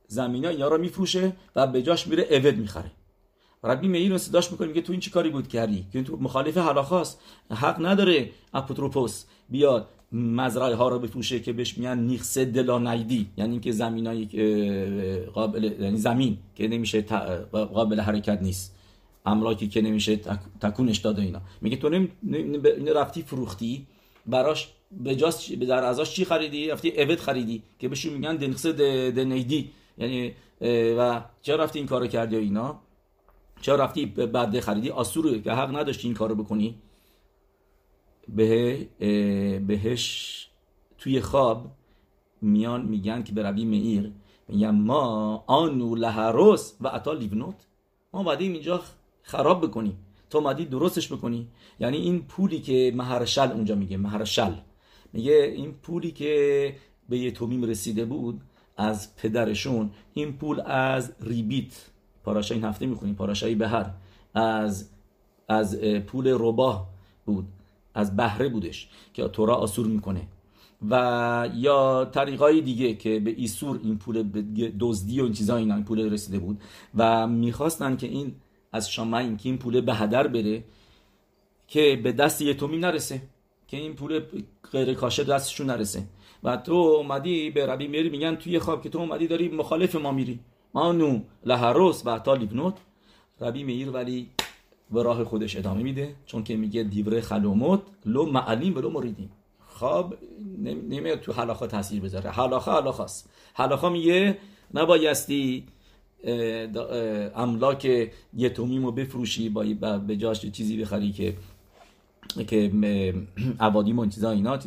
زمین 0.07 0.45
ها 0.45 0.67
رو 0.67 0.77
میفروشه 0.77 1.33
و 1.55 1.67
به 1.67 1.81
جاش 1.81 2.07
میره 2.07 2.27
اود 2.31 2.57
می‌خره. 2.57 2.91
ربی 3.63 3.87
مییر 3.87 4.11
رو 4.11 4.17
صداش 4.17 4.51
می‌کنه 4.51 4.67
میگه 4.67 4.81
تو 4.81 4.91
این 4.91 4.99
چی 4.99 5.11
کاری 5.11 5.29
بود 5.29 5.47
کردی 5.47 5.85
که 5.93 6.03
تو 6.03 6.17
مخالف 6.17 6.57
هلاخاست 6.57 7.21
حق 7.51 7.85
نداره 7.85 8.29
اپوتروپوس 8.53 9.25
بیاد 9.49 9.89
مزرعه 10.11 10.75
ها 10.75 10.87
رو 10.87 10.99
بفروشه 10.99 11.39
که 11.39 11.53
بهش 11.53 11.77
میگن 11.77 11.99
نیخس 11.99 12.37
دلانیدی. 12.37 13.27
یعنی 13.37 13.51
اینکه 13.51 13.71
زمینای 13.71 14.25
قابل 15.33 15.63
یعنی 15.63 15.97
زمین 15.97 16.37
که 16.55 16.67
نمیشه 16.67 17.01
قابل 17.51 17.99
حرکت 17.99 18.41
نیست. 18.41 18.75
املاکی 19.25 19.67
که 19.67 19.81
نمیشه 19.81 20.19
تکونش 20.61 20.97
داده 20.97 21.21
اینا. 21.21 21.41
میگه 21.61 21.77
تو 21.77 21.89
نمی... 21.89 22.09
رفتی 22.95 23.21
فروختی. 23.21 23.85
براش 24.25 24.69
به 24.91 25.15
جاست 25.15 25.53
در 25.53 25.83
ازاش 25.83 26.13
چی 26.13 26.25
خریدی؟ 26.25 26.67
رفتی 26.67 27.01
اوت 27.01 27.19
خریدی 27.19 27.63
که 27.79 27.89
بهشون 27.89 28.13
میگن 28.13 28.35
دنخس 28.35 28.65
دنیدی. 28.65 29.69
یعنی 29.97 30.33
و 30.97 31.21
چرا 31.41 31.63
رفتی 31.63 31.79
این 31.79 31.87
کارو 31.87 32.07
کردی 32.07 32.35
اینا؟ 32.35 32.79
چرا 33.61 33.75
رفتی 33.75 34.05
بعد 34.05 34.59
خریدی؟ 34.59 34.89
آسور 34.89 35.39
که 35.39 35.51
حق 35.51 35.75
نداشتی 35.75 36.07
این 36.07 36.15
کارو 36.15 36.35
بکنی. 36.35 36.75
به 38.35 38.87
بهش 39.67 40.47
توی 40.97 41.21
خواب 41.21 41.71
میان 42.41 42.85
میگن 42.85 43.23
که 43.23 43.33
به 43.33 43.43
ربی 43.43 43.65
مئیر. 43.65 44.11
میگن 44.47 44.69
ما 44.69 45.43
آنو 45.47 45.95
لهروس 45.95 46.73
و 46.81 46.87
اتا 46.87 47.13
لیونوت 47.13 47.67
ما 48.13 48.23
بعدیم 48.23 48.53
اینجا 48.53 48.81
خراب 49.21 49.61
بکنی. 49.65 49.97
تو 50.29 50.41
مادی 50.41 50.65
درستش 50.65 51.13
بکنی. 51.13 51.47
یعنی 51.79 51.97
این 51.97 52.21
پولی 52.21 52.59
که 52.59 52.93
مهرشل 52.95 53.51
اونجا 53.51 53.75
میگه 53.75 53.97
مهرشل 53.97 54.53
میگه 55.13 55.53
این 55.55 55.71
پولی 55.71 56.11
که 56.11 56.75
به 57.09 57.17
یه 57.17 57.31
تومیم 57.31 57.63
رسیده 57.63 58.05
بود 58.05 58.41
از 58.77 59.15
پدرشون 59.15 59.91
این 60.13 60.33
پول 60.33 60.61
از 60.65 61.13
ریبیت. 61.21 61.89
پاراشا 62.23 62.55
این 62.55 62.63
هفته 62.63 62.85
می‌خونیم 62.85 63.15
پاراشای 63.15 63.55
بهر. 63.55 63.91
از 64.33 64.89
از 65.49 65.79
پول 65.81 66.35
رباه 66.39 66.89
بود. 67.25 67.47
از 67.97 68.15
بهره 68.15 68.49
بودش 68.49 68.89
که 69.13 69.27
تورا 69.27 69.55
آسور 69.55 69.87
می‌کنه. 69.87 70.27
و 70.89 71.49
یا 71.55 72.05
طریقای 72.05 72.61
دیگه 72.61 72.93
که 72.93 73.19
به 73.19 73.31
ایسور 73.37 73.79
این 73.83 73.97
پول 73.97 74.23
دزدی 74.79 75.21
و 75.21 75.23
این 75.23 75.33
چیزا 75.33 75.57
اینا 75.57 75.75
این 75.75 75.83
پول 75.83 76.13
رسیده 76.13 76.39
بود 76.39 76.61
و 76.95 77.27
می‌خواستن 77.27 77.95
که 77.95 78.07
این 78.07 78.35
از 78.71 78.91
شما 78.91 79.17
این 79.17 79.37
که 79.37 79.49
این 79.49 79.57
پول 79.57 79.81
به 79.81 79.93
هدر 79.93 80.27
بره 80.27 80.63
که 81.67 81.99
به 82.03 82.11
دست 82.11 82.41
یتومی 82.41 82.77
نرسه 82.77 83.21
که 83.67 83.77
این 83.77 83.93
پول 83.93 84.21
غیر 84.71 84.93
کاشه 84.93 85.23
دستشون 85.23 85.67
نرسه. 85.67 86.03
و 86.43 86.57
تو 86.57 86.73
اومدی 86.73 87.49
به 87.49 87.65
ربی 87.65 87.87
میری 87.87 88.09
میگن 88.09 88.35
توی 88.35 88.59
خواب 88.59 88.83
که 88.83 88.89
تو 88.89 88.99
اومدی 88.99 89.27
داری 89.27 89.49
مخالف 89.49 89.95
ما 89.95 90.11
میری. 90.11 90.39
ما 90.73 90.91
نو 90.91 91.19
لهروس 91.45 92.05
و 92.05 92.09
عطا 92.09 92.33
لیبنوت 92.33 92.73
ربی 93.41 93.63
میر 93.63 93.89
ولی 93.89 94.29
به 94.91 95.03
راه 95.03 95.23
خودش 95.23 95.57
ادامه 95.57 95.83
میده 95.83 96.15
چون 96.25 96.43
که 96.43 96.55
میگه 96.55 96.83
دیوره 96.83 97.21
خلوموت 97.21 97.81
لو 98.05 98.25
معلیم 98.25 98.75
و 98.75 98.81
لو 98.81 98.89
مریدیم. 98.89 99.29
خواب 99.67 100.17
نمیاد 100.63 101.19
تو 101.19 101.33
حلاخا 101.33 101.67
تاثیر 101.67 102.01
بذاره. 102.01 102.29
حلاخا 102.29 102.81
حلاخاست. 102.81 103.29
حلاخا 103.53 103.89
میگه 103.89 104.37
نبایستی 104.73 105.63
املاک 107.35 108.11
یتومیم 108.33 108.85
رو 108.85 108.91
بفروشی 108.91 109.49
با 109.49 109.63
به 110.07 110.17
جاش 110.17 110.45
چیزی 110.45 110.81
بخری 110.81 111.11
که 111.11 111.35
که 112.47 112.71
عوادیم 113.59 113.99
و 113.99 114.05
چیزا 114.05 114.31
اینا. 114.31 114.59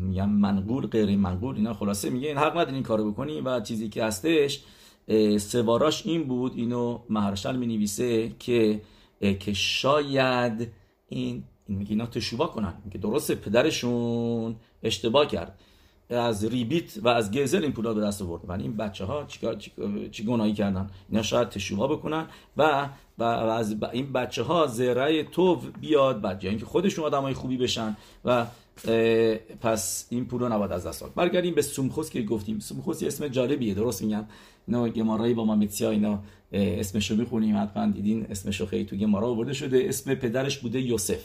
میگم 0.00 0.28
منقول 0.28 0.86
غیر 0.86 1.16
منقول 1.16 1.56
اینا. 1.56 1.74
خلاصه 1.74 2.10
میگه 2.10 2.28
این 2.28 2.36
حق 2.36 2.56
نداری 2.56 2.74
این 2.74 2.82
کارو 2.82 3.10
بکنی 3.10 3.40
و 3.40 3.60
چیزی 3.60 3.88
که 3.88 4.04
هستش 4.04 4.64
سواراش 5.38 6.06
این 6.06 6.24
بود 6.24 6.52
اینو 6.56 6.98
مهرشل 7.08 7.56
می 7.56 7.66
نویسه 7.66 8.32
که 8.38 8.80
که 9.20 9.52
شاید 9.52 10.68
این 11.08 11.44
میگه 11.68 11.90
اینا 11.90 12.06
تشوبا 12.06 12.46
کنن. 12.46 12.74
که 12.92 12.98
درست 12.98 13.32
پدرشون 13.34 14.56
اشتباه 14.82 15.26
کرد. 15.26 15.58
از 16.10 16.44
ریبیت 16.44 16.98
و 17.02 17.08
از 17.08 17.30
گزل 17.30 17.62
این 17.62 17.72
پولا 17.72 17.94
به 17.94 18.00
دست 18.00 18.22
آورد. 18.22 18.42
ولی 18.48 18.62
این 18.62 18.76
بچه 18.76 19.04
ها 19.04 19.24
چیکار 19.24 19.56
چی 20.10 20.24
گناهی 20.24 20.52
کردن؟ 20.52 20.90
اینا 21.10 21.22
شاید 21.22 21.48
تشوبا 21.48 21.86
بکنن 21.86 22.26
و 22.56 22.88
و 23.18 23.22
از 23.22 23.76
این 23.92 24.12
بچه 24.12 24.42
ها 24.42 24.66
زرعه 24.66 25.24
تو 25.24 25.56
بیاد 25.80 26.20
بعد 26.20 26.44
اینکه 26.46 26.66
خودشون 26.66 27.04
آدمای 27.04 27.34
خوبی 27.34 27.56
بشن 27.56 27.96
و 28.24 28.46
پس 29.60 30.06
این 30.10 30.24
پول 30.24 30.40
رو 30.40 30.48
نباید 30.48 30.72
از 30.72 30.86
دست 30.86 31.00
داد. 31.00 31.14
برگردیم 31.14 31.54
به 31.54 31.62
سومخوس 31.62 32.10
که 32.10 32.22
گفتیم. 32.22 32.58
سومخوس 32.58 33.02
اسم 33.02 33.28
جالبیه 33.28 33.74
درست 33.74 34.02
میگم؟ 34.02 34.24
اینا 34.66 34.88
گمارایی 34.88 35.34
با 35.34 35.44
مامتسیا 35.44 35.90
اینا 35.90 36.22
اسمشو 36.52 37.16
می‌خونیم 37.16 37.62
حتما 37.62 37.86
دیدین 37.86 38.26
اسمشو 38.30 38.66
خیلی 38.66 38.84
تو 38.84 38.96
گمارا 38.96 39.28
آورده 39.28 39.52
شده. 39.52 39.84
اسم 39.88 40.14
پدرش 40.14 40.58
بوده 40.58 40.80
یوسف. 40.80 41.22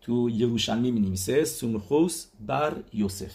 تو 0.00 0.30
یروشلمی 0.30 0.90
می 0.90 1.00
نویسه 1.00 1.44
سومخوس 1.44 2.26
بر 2.46 2.72
یوسف. 2.92 3.32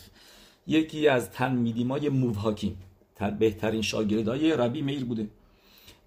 یکی 0.68 1.08
از 1.08 1.32
تلمیدیمای 1.32 2.10
مووهاکیم 2.10 2.78
بهترین 3.40 3.82
شاگردای 3.82 4.52
ربی 4.52 4.82
میر 4.82 5.06
بوده 5.06 5.28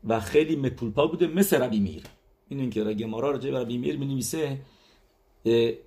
و 0.09 0.21
خیلی 0.21 0.57
مپولپا 0.57 1.07
بوده 1.07 1.27
مثل 1.27 1.63
ربی 1.63 1.81
میر. 1.81 2.03
این 2.49 2.61
اینکه 2.61 2.85
گمارا 2.85 3.31
راجع 3.31 3.51
ربی 3.51 3.79
میر 3.79 3.97
می 3.97 4.23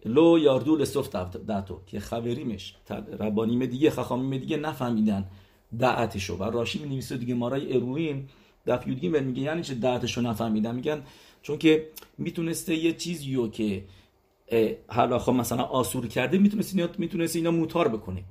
لو 0.05 0.39
یاردو 0.39 0.75
لصف 0.75 1.09
دعتو 1.47 1.79
که 1.85 1.99
خبریمش 1.99 2.75
ربانیم 3.19 3.65
دیگه 3.65 3.89
خخامیم 3.89 4.39
دیگه 4.39 4.57
نفهمیدن 4.57 5.25
دعتشو. 5.79 6.37
و 6.37 6.43
راشی 6.43 6.79
می 6.79 6.89
نویسه 6.89 7.17
دیگه 7.17 7.33
مارای 7.33 7.73
اروین 7.73 8.27
دف 8.67 8.87
یودگی 8.87 9.09
میگه 9.09 9.41
یعنی 9.41 9.63
چه 9.63 9.73
دعتشو 9.73 10.21
نفهمیدن؟ 10.21 10.75
میگن 10.75 11.03
چون 11.41 11.57
که 11.57 11.87
می‌تونسته 12.17 12.75
یه 12.75 12.93
چیزیو 12.93 13.47
که 13.47 13.83
حالا 14.87 15.19
خب 15.19 15.31
مثلا 15.31 15.63
آسور 15.63 16.07
کرده 16.07 16.37
می‌تونست 16.37 16.75
اینا 16.75 16.89
می‌تونست 16.97 17.35
اینا 17.35 17.51
موتار 17.51 17.87
بکنه. 17.87 18.23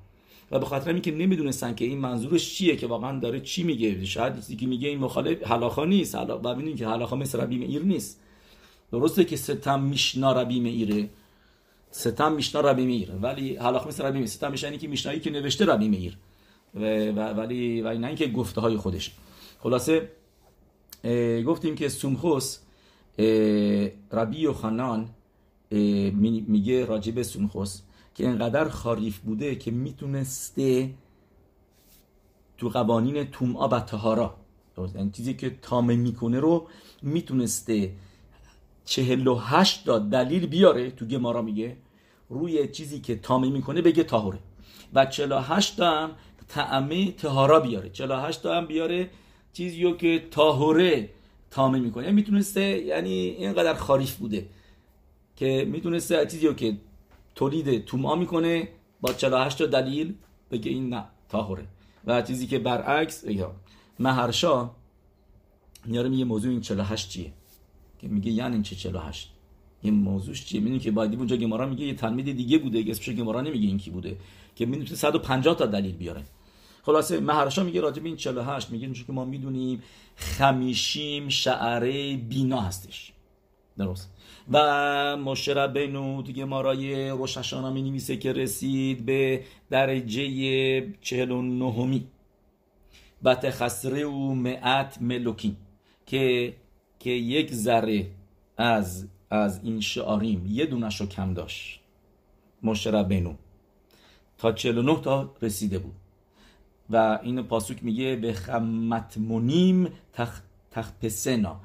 و 0.51 0.59
به 0.59 0.67
خاطر 0.67 0.93
اینکه 0.93 1.13
نمی‌دونستن 1.13 1.75
که 1.75 1.85
این 1.85 1.99
منظورش 1.99 2.55
چیه 2.55 2.77
که 2.77 2.87
واقعا 2.87 3.19
داره 3.19 3.41
چی 3.41 3.63
میگه. 3.63 4.05
شاید 4.05 4.37
چیزی 4.37 4.57
که 4.57 4.67
میگه 4.67 4.89
این 4.89 4.99
مخالف 4.99 5.43
حلاخا 5.43 5.85
نیست. 5.85 6.15
حالا 6.15 6.37
ببینید 6.37 6.77
که 6.77 6.89
حلاخا 6.89 7.17
مثل 7.17 7.41
ربی 7.41 7.65
ایر 7.65 7.83
نیست. 7.83 8.23
درسته 8.93 9.25
که 9.25 9.37
ستم 9.37 9.83
میشنا 9.83 10.33
ربی 10.33 10.69
ایره 10.69 11.11
ستم 11.91 12.33
میشنا 12.33 12.61
ربی 12.61 12.87
میره 12.87 13.15
ولی 13.15 13.57
حلاخا 13.57 13.89
مثل 13.89 14.05
ربی 14.05 14.19
میر. 14.19 14.27
ستم 14.27 14.51
میشنی 14.51 14.79
که 14.79 14.89
میشنایی 14.89 15.21
که 15.21 15.31
نوشته 15.31 15.65
ربی 15.65 15.89
میر. 15.89 16.19
ولی 16.75 17.81
ولی 17.81 17.99
نه 17.99 18.07
اینکه 18.07 18.29
گفته 18.29 18.61
های 18.61 18.77
خودش. 18.77 19.13
خلاصه 19.61 20.11
گفتیم 21.47 21.75
که 21.75 21.89
سومخوس 21.89 22.59
ربی 24.13 24.47
و 24.47 24.53
خانان 24.53 25.09
میگه 26.49 26.85
راجب 26.85 27.23
سومخوس 27.23 27.81
که 28.15 28.29
انقدر 28.29 28.69
خاریف 28.69 29.19
بوده 29.19 29.55
که 29.55 29.71
می‌تونسته 29.71 30.95
تو 32.59 32.69
قوانین 32.69 33.25
تومعا 33.25 33.69
و 33.69 33.81
تهارا 33.81 34.37
یعنی 34.95 35.11
چیزی 35.11 35.35
که 35.35 35.59
تامه 35.63 35.97
می‌کنه 35.97 36.41
رو 36.41 36.69
می‌تونسته 37.03 37.93
چهل 38.87 39.27
و 39.27 39.35
هشت 39.35 39.89
دلیل 39.89 40.47
بیاره 40.47 40.91
تو 40.91 41.07
گمارا 41.07 41.43
میگه. 41.43 41.77
روی 42.29 42.69
چیزی 42.69 43.01
که 43.01 43.17
تامه 43.17 43.51
می‌کنه 43.51 43.83
بگه 43.83 44.03
تاهره. 44.03 44.39
و 44.95 45.07
چهل 45.07 45.33
و 45.33 45.39
هشت 45.39 45.81
هم 45.81 46.11
تعمه 46.49 47.13
تهارا 47.13 47.61
بیاره. 47.61 47.91
چهل 47.91 48.11
و 48.11 48.15
هشت 48.15 48.47
هم 48.47 48.67
بیاره 48.67 49.11
چیزی 49.53 49.93
که 49.93 50.25
تاهره 50.31 51.11
تامه 51.51 51.79
می‌کنه. 51.79 52.05
یعنی 52.05 52.17
می‌تونسته 52.17 52.61
یعنی 52.61 53.11
اینقدر 53.11 53.75
خاریف 53.75 54.17
بوده 54.17 54.49
که 55.37 55.69
می‌تونسته 55.71 56.27
چیزی 56.27 56.47
رو 56.47 56.55
که 56.55 56.77
تولید 57.35 57.85
توما 57.85 58.15
می‌کنه 58.15 58.69
با 59.01 59.13
48 59.13 59.59
تا 59.59 59.67
دلیل 59.67 60.15
بگه 60.51 60.71
این 60.71 60.95
نه 60.95 61.05
تاهره. 61.29 61.67
و 62.07 62.23
چیزی 62.23 62.47
که 62.47 62.59
برعکس 62.59 63.25
یا 63.25 63.53
مهرشا 63.99 64.71
میاره 65.85 66.09
میگه 66.09 66.25
موضوع 66.25 66.51
این 66.51 66.61
48 66.61 67.09
چیه؟ 67.11 67.33
که 67.99 68.09
میگه 68.09 68.31
یعنی 68.31 68.63
چه 68.63 68.77
48 68.77 69.33
این 69.83 69.95
موضوعش 69.95 70.45
چیه؟ 70.45 70.61
می‌دونی 70.61 70.79
که 70.79 70.91
باید 70.91 71.15
اونجا 71.15 71.37
گمارا 71.37 71.67
میگه 71.67 71.87
یه 71.87 71.95
تلمید 71.95 72.37
دیگه 72.37 72.59
بوده 72.59 72.85
که 72.85 72.91
اسمش 72.91 73.11
گمارا 73.11 73.41
نمیگه 73.41 73.69
این 73.69 73.79
کی 73.79 73.91
بوده 73.91 74.17
که 74.57 74.67
می‌دونی 74.67 74.87
150 74.87 75.55
تا 75.55 75.67
دلیل 75.67 75.93
بیاره. 75.93 76.23
خلاصه 76.83 77.21
مهرشا 77.21 77.65
میگه 77.65 77.81
راجع 77.81 78.03
به 78.03 78.09
این 78.09 78.17
48 78.17 78.71
میگه 78.71 78.93
که 78.93 79.13
ما 79.13 79.25
می‌دونیم 79.25 79.83
خمیشیم 80.17 81.29
شعره 81.29 82.17
بینا 82.17 82.61
هستش. 82.61 83.13
درست. 83.79 84.11
و 84.53 85.17
مشرب 85.17 85.79
بینو 85.79 86.23
دیگه 86.23 86.45
مارای 86.45 87.09
روششانا 87.09 87.71
می 87.71 87.83
نویسه 87.83 88.17
که 88.17 88.33
رسید 88.33 89.07
به 89.07 89.45
درجه 89.71 90.93
چهل 91.01 91.31
و 91.31 91.43
نهمی. 91.43 92.07
و 93.23 93.35
تخسره 93.35 94.05
و 94.05 94.35
معت 94.35 94.99
ملوکین. 95.01 95.57
که 96.07 96.55
که 96.99 97.11
یک 97.11 97.55
ذره 97.55 98.07
از 98.57 99.07
از 99.31 99.61
این 99.65 99.81
شعاریم 99.81 100.47
یه 100.47 100.67
دونش 100.67 101.01
رو 101.01 101.07
کم 101.07 101.35
داشت. 101.35 101.81
مشرب 102.63 103.09
بینو. 103.09 103.35
تا 104.39 104.53
49 104.53 105.01
تا 105.01 105.35
رسیده 105.43 105.79
بود. 105.79 105.95
و 106.91 107.19
این 107.23 107.43
پاسوک 107.43 107.85
میگه 107.85 108.17
به 108.17 108.33
خمتمونیم 108.33 109.89
تخ 110.13 110.41
تخپسنا 110.71 111.61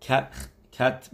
کت 0.00 1.10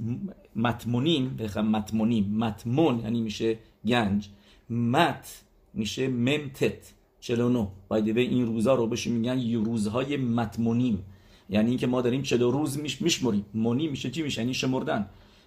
متمونیم 0.57 1.37
به 1.37 1.63
متمونیم 1.63 2.37
متمون 2.39 3.01
یعنی 3.01 3.21
میشه 3.21 3.59
گنج. 3.87 4.29
مت 4.71 5.43
میشه 5.75 6.09
ممتت. 6.09 6.93
49 7.21 7.69
باید 7.89 8.15
به 8.15 8.21
این 8.21 8.47
روزا 8.47 8.75
رو 8.75 8.87
بشه 8.87 9.11
میگن 9.11 9.65
روزهای 9.65 10.17
متمونیم 10.17 11.05
یعنی 11.51 11.69
اینکه 11.69 11.87
ما 11.87 12.03
داریم 12.03 12.23
40 12.23 12.41
روز 12.41 12.79
میش 12.79 13.03
میشمریم. 13.03 13.47
مونی 13.55 13.89
میشه 13.89 14.11
چی 14.11 14.23
میشه؟ 14.23 14.41
یعنی 14.41 14.55
شمردن. 14.55 15.07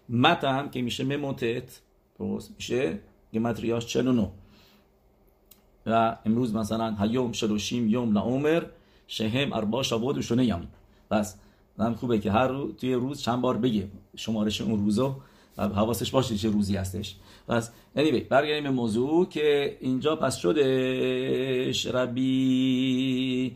مت 0.10 0.44
هم 0.44 0.70
که 0.70 0.82
میشه 0.82 1.04
مموتت. 1.04 1.82
درست 2.20 2.54
میشه؟ 2.58 3.00
گمتریاش 3.34 3.86
49 3.86 4.30
و 5.86 6.18
امروز 6.26 6.56
مثلا 6.56 6.96
هیوم 7.00 7.32
شلوشیم 7.32 7.90
یوم 7.90 8.18
لعمر 8.18 8.64
شهم 9.08 9.54
اربا 9.54 9.84
شابود 9.84 10.18
و 10.18 10.22
شونه 10.22 10.46
یمی 10.46 10.68
بس 11.12 11.36
هم 11.80 11.96
خوبه 11.96 12.20
که 12.20 12.32
هر 12.32 12.48
رو 12.48 12.72
توی 12.72 12.94
روز 12.94 13.22
چند 13.22 13.42
بار 13.42 13.58
بگه 13.58 13.88
شمارش 14.16 14.62
اون 14.62 14.80
روزو 14.80 15.16
و 15.58 15.68
حواسش 15.68 16.12
باشه 16.12 16.38
چه 16.38 16.50
روزی 16.50 16.76
هستش. 16.76 17.16
پس 17.48 17.72
anyway 17.98 18.24
برگردیم 18.30 18.64
به 18.64 18.70
موضوع 18.70 19.30
که 19.30 19.78
اینجا 19.82 20.16
پس 20.16 20.36
شدش. 20.36 21.86
ربی. 21.86 23.56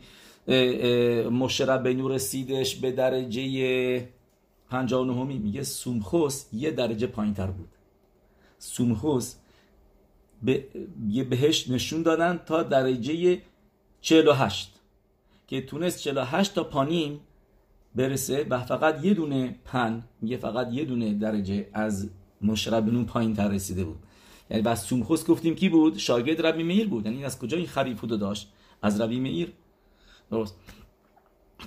مشرب 1.30 1.82
به 1.82 1.94
نور 1.94 2.14
رسیدش 2.14 2.76
به 2.76 2.92
درجه 2.92 4.08
59 4.70 5.24
میگه 5.24 5.62
سومخوس 5.62 6.44
یه 6.52 6.70
درجه 6.70 7.06
پایین 7.06 7.34
تر 7.34 7.46
بود. 7.46 7.68
سومخوس 8.58 9.34
به 10.42 10.64
بهش 11.30 11.70
نشون 11.70 12.02
دادن 12.02 12.40
تا 12.46 12.62
درجه 12.62 13.38
48 14.00 14.74
که 15.46 15.62
تونست 15.62 16.02
48 16.02 16.54
تا 16.54 16.64
پانیم 16.64 17.20
برسه 17.94 18.46
و 18.50 18.64
فقط 18.64 19.04
یه 19.04 19.14
دونه 19.14 19.54
پن 19.64 20.02
میگه 20.20 20.36
فقط 20.36 20.72
یه 20.72 20.84
دونه 20.84 21.14
درجه 21.14 21.68
از 21.72 22.10
مشرب 22.42 23.06
پایین 23.06 23.34
تر 23.34 23.48
رسیده 23.48 23.84
بود. 23.84 23.98
یعنی 24.50 24.62
بس 24.62 24.86
سومخوس 24.86 25.26
گفتیم 25.26 25.54
کی 25.54 25.68
بود؟ 25.68 25.98
شاگرد 25.98 26.46
ربی 26.46 26.62
میر 26.62 26.88
بود. 26.88 27.06
یعنی 27.06 27.24
از 27.24 27.38
کجا 27.38 27.56
این 27.56 27.66
خریفو 27.66 28.06
داشت؟ 28.06 28.52
از 28.82 29.00
ربی 29.00 29.20
میر 29.20 29.52
درست. 30.30 30.56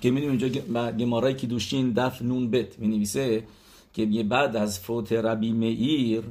که 0.01 0.11
می‌دونیم 0.11 0.39
اینجا 0.39 0.61
گمارای 0.91 1.35
که 1.35 1.47
دوشین 1.47 1.91
دف 1.91 2.21
نون 2.21 2.51
بت 2.51 2.79
می 2.79 2.87
نویسه 2.87 3.43
که 3.93 4.05
بعد 4.05 4.55
از 4.55 4.79
فوت 4.79 5.13
ربی 5.13 5.51
میر 5.51 6.23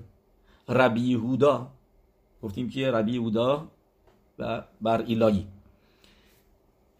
ربی 0.69 1.01
یهودا. 1.01 1.71
گفتیم 2.43 2.71
که 2.71 2.91
ربی 2.91 3.13
یهودا 3.13 3.69
و 4.39 4.63
بر 4.81 5.03
ایلایی. 5.03 5.47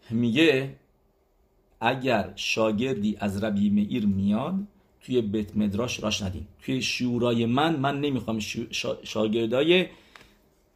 میگه 0.09 0.75
اگر 1.79 2.33
شاگردی 2.35 3.17
از 3.19 3.43
ربی 3.43 3.69
مئیر 3.69 4.05
میاد 4.05 4.55
توی 5.01 5.21
بیت 5.21 5.57
مدراش 5.57 6.03
راش 6.03 6.21
ندین. 6.21 6.47
توی 6.61 6.81
شورای 6.81 7.45
من 7.45 7.75
من 7.75 8.01
نمی‌خوام 8.01 8.39
شاگردای 9.03 9.87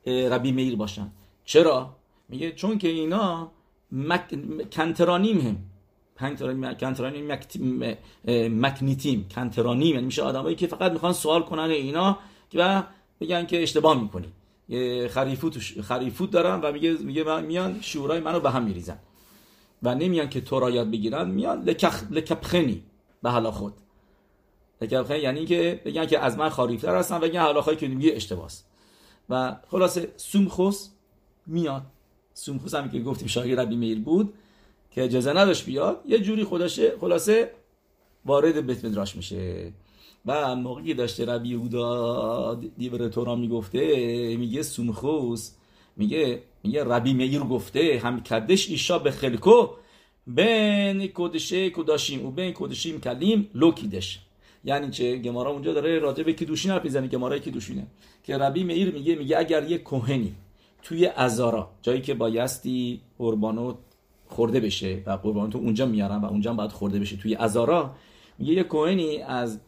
ربی 0.05 0.51
مئیر 0.51 0.75
باشن 0.75 1.11
چرا؟ 1.45 1.95
میگه 2.29 2.51
چون 2.51 2.77
که 2.77 2.87
اینا 2.87 3.51
مک... 3.91 4.69
کنترانیم 4.71 5.41
هم. 5.41 5.57
کنترانیم 6.19 7.31
مکنیتیم. 8.61 9.27
کنترانیم. 9.35 9.93
یعنی 9.93 10.05
میشه 10.05 10.21
آدمایی 10.21 10.55
که 10.55 10.67
فقط 10.67 10.91
می‌خوان 10.91 11.13
سوال 11.13 11.43
کنن 11.43 11.69
اینا 11.69 12.17
و 12.53 12.83
بگن 13.21 13.45
که 13.45 13.63
اشتباه 13.63 14.01
می‌کنی. 14.01 14.27
خریفوت 15.09 15.81
خریفوت 15.81 16.31
دارن 16.31 16.61
و 16.61 16.71
میگه 16.71 16.93
میگه 16.93 17.41
میان 17.41 17.81
شورای 17.81 18.19
منو 18.19 18.39
به 18.39 18.51
هم 18.51 18.63
میریزن. 18.63 18.99
و 19.83 19.95
نمیان 19.95 20.29
که 20.29 20.41
تو 20.41 20.59
را 20.59 20.69
یاد 20.69 20.91
بگیرن 20.91 21.29
میان 21.29 21.63
لکخ... 21.63 22.03
لکپخنی 22.11 22.83
به 23.23 23.29
حالا 23.29 23.51
خود. 23.51 23.73
لکپخنی 24.81 25.17
یعنی 25.17 25.45
که 25.45 25.81
بگن 25.85 26.05
که 26.05 26.19
از 26.19 26.37
من 26.37 26.49
خاریفتر 26.49 26.95
هستن 26.95 27.15
و 27.15 27.19
بگن 27.19 27.41
حالا 27.41 27.61
که 27.61 27.87
میگه 27.87 28.15
اشتباس 28.15 28.63
و 29.29 29.55
خلاصه 29.71 30.13
سومخوس 30.17 30.89
میاد. 31.47 31.83
سومخوس 32.37 32.75
هم 32.75 32.89
که 32.89 32.99
گفتیم 32.99 33.27
شاگرد 33.27 33.59
ربی 33.59 33.75
میر 33.75 33.99
بود 33.99 34.33
که 34.91 35.03
اجازه 35.03 35.33
نداشت 35.33 35.65
بیاد 35.65 36.01
یه 36.07 36.19
جوری 36.19 36.43
خودشه 36.43 36.93
خلاصه 37.01 37.51
وارد 38.25 38.65
بیت 38.65 38.85
مدراش 38.85 39.15
میشه. 39.15 39.71
و 40.25 40.55
موقعی 40.55 40.93
داشته 40.93 41.25
ربی 41.25 41.49
یهودا 41.49 42.61
دیور 42.77 43.07
تورا 43.07 43.35
می‌گفته 43.35 43.79
میگه 44.37 44.63
سومخوس 44.63 45.51
میگه 45.97 46.41
میگه 46.63 46.83
ربی 46.83 47.13
میر 47.13 47.39
گفته 47.39 48.01
هم 48.03 48.23
کدش 48.23 48.69
ایشا 48.69 48.99
به 48.99 49.11
خلکو 49.11 49.67
بین 50.27 51.07
کدشه 51.07 51.69
کداشیم 51.69 52.25
و 52.25 52.31
بین 52.31 52.53
کدشیم 52.53 53.01
کلیم 53.01 53.49
لوکیدش. 53.53 54.19
یعنی 54.63 54.91
چه؟ 54.91 55.17
گمارا 55.17 55.51
اونجا 55.51 55.73
داره 55.73 55.99
راجع 55.99 56.23
به 56.23 56.33
کدوشین 56.33 56.71
حرف 56.71 56.83
می‌زنه 56.83 57.07
گمارای 57.07 57.39
کدوشینه 57.39 57.87
که 58.23 58.37
ربی 58.37 58.63
میر 58.63 58.93
میگه 58.93 59.15
میگه 59.15 59.37
اگر 59.37 59.69
یه 59.69 59.77
کوهنی 59.77 60.35
توی 60.85 61.07
ازارا 61.07 61.69
جایی 61.81 62.01
که 62.01 62.13
بایستی 62.13 63.01
قربانو 63.17 63.73
خورده 64.27 64.59
بشه 64.59 65.03
و 65.05 65.11
قربانو 65.11 65.49
تو 65.49 65.57
اونجا 65.57 65.85
میارن 65.85 66.21
و 66.21 66.25
اونجا 66.25 66.53
باید 66.53 66.71
خورده 66.71 66.99
بشه. 66.99 67.17
توی 67.17 67.35
ازارا 67.35 67.95
میگه 68.39 68.53
یه 68.53 68.63
کوهنی 68.63 69.17
از 69.17 69.59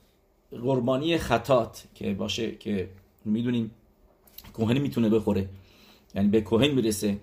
قربانی 0.52 1.18
خطات 1.18 1.88
که 1.96 2.14
باشه 2.14 2.56
که 2.56 2.90
می‌دونیم 3.26 3.72
کوهنی 4.54 4.80
می‌تونه 4.80 5.10
بخوره. 5.10 5.50
یعنی 6.16 6.28
به 6.28 6.42
کوهن 6.42 6.72
می‌رسه 6.72 7.18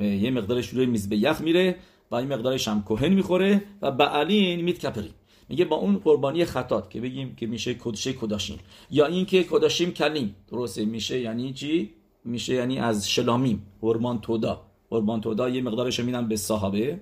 یه 0.00 0.30
مقدارش 0.30 0.68
روی 0.68 0.86
میز 0.86 1.08
به 1.08 1.16
یخ 1.16 1.40
میره 1.40 1.76
و 2.10 2.14
این 2.14 2.32
مقدارش 2.32 2.68
هم 2.68 2.82
کوهن 2.82 3.08
می‌خوره 3.08 3.62
و 3.82 3.90
بعلین 3.90 4.60
میت 4.60 4.86
کپری. 4.86 5.10
میگه 5.48 5.64
با 5.64 5.76
اون 5.76 5.96
قربانی 5.96 6.44
خطات 6.44 6.90
که 6.90 7.00
بگیم 7.00 7.36
که 7.36 7.46
میشه 7.46 7.74
کدشه 7.74 8.12
کداشیم. 8.12 8.58
یا 8.90 9.06
اینکه 9.06 9.44
کداشیم 9.44 9.92
کلیم. 9.92 10.34
درسته 10.48 10.84
میشه 10.84 11.20
یعنی 11.20 11.52
چی؟ 11.52 11.90
میشه 12.24 12.54
یعنی 12.54 12.78
از 12.78 13.10
شلامیم 13.10 13.66
قربان 13.80 14.20
تودا. 14.20 14.60
قربان 14.90 15.20
تودا 15.20 15.48
یه 15.48 15.62
مقدارش 15.62 16.00
میدن 16.00 16.28
به 16.28 16.36
صحابه 16.36 17.00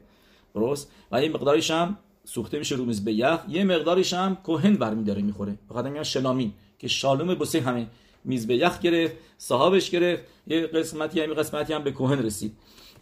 درست؟ 0.54 0.90
و 1.12 1.22
یه 1.22 1.28
مقدارش 1.28 1.70
هم 1.70 1.98
سوخته 2.24 2.58
میشه 2.58 2.74
رو 2.74 2.84
میز 2.84 3.04
به 3.04 3.12
یخ. 3.12 3.40
یه 3.48 3.64
مقدارش 3.64 4.14
هم 4.14 4.36
کوهن 4.36 4.74
برمیداره 4.74 5.22
می‌خوره. 5.22 5.58
بخاطر 5.70 5.88
میگن 5.88 6.02
شلامین 6.02 6.52
که 6.78 6.88
شالوم 6.88 7.34
بسه 7.34 7.60
همه 7.60 7.86
میز 8.24 8.46
به 8.46 8.56
یخ 8.56 8.80
گرفت 8.80 9.16
صاحبش 9.38 9.90
گرفت. 9.90 10.22
یه 10.46 10.66
قسمتی 10.66 11.20
هم 11.20 11.34
قسمتی 11.34 11.72
هم 11.72 11.84
به 11.84 11.90
کوهن 11.90 12.18
رسید. 12.18 12.56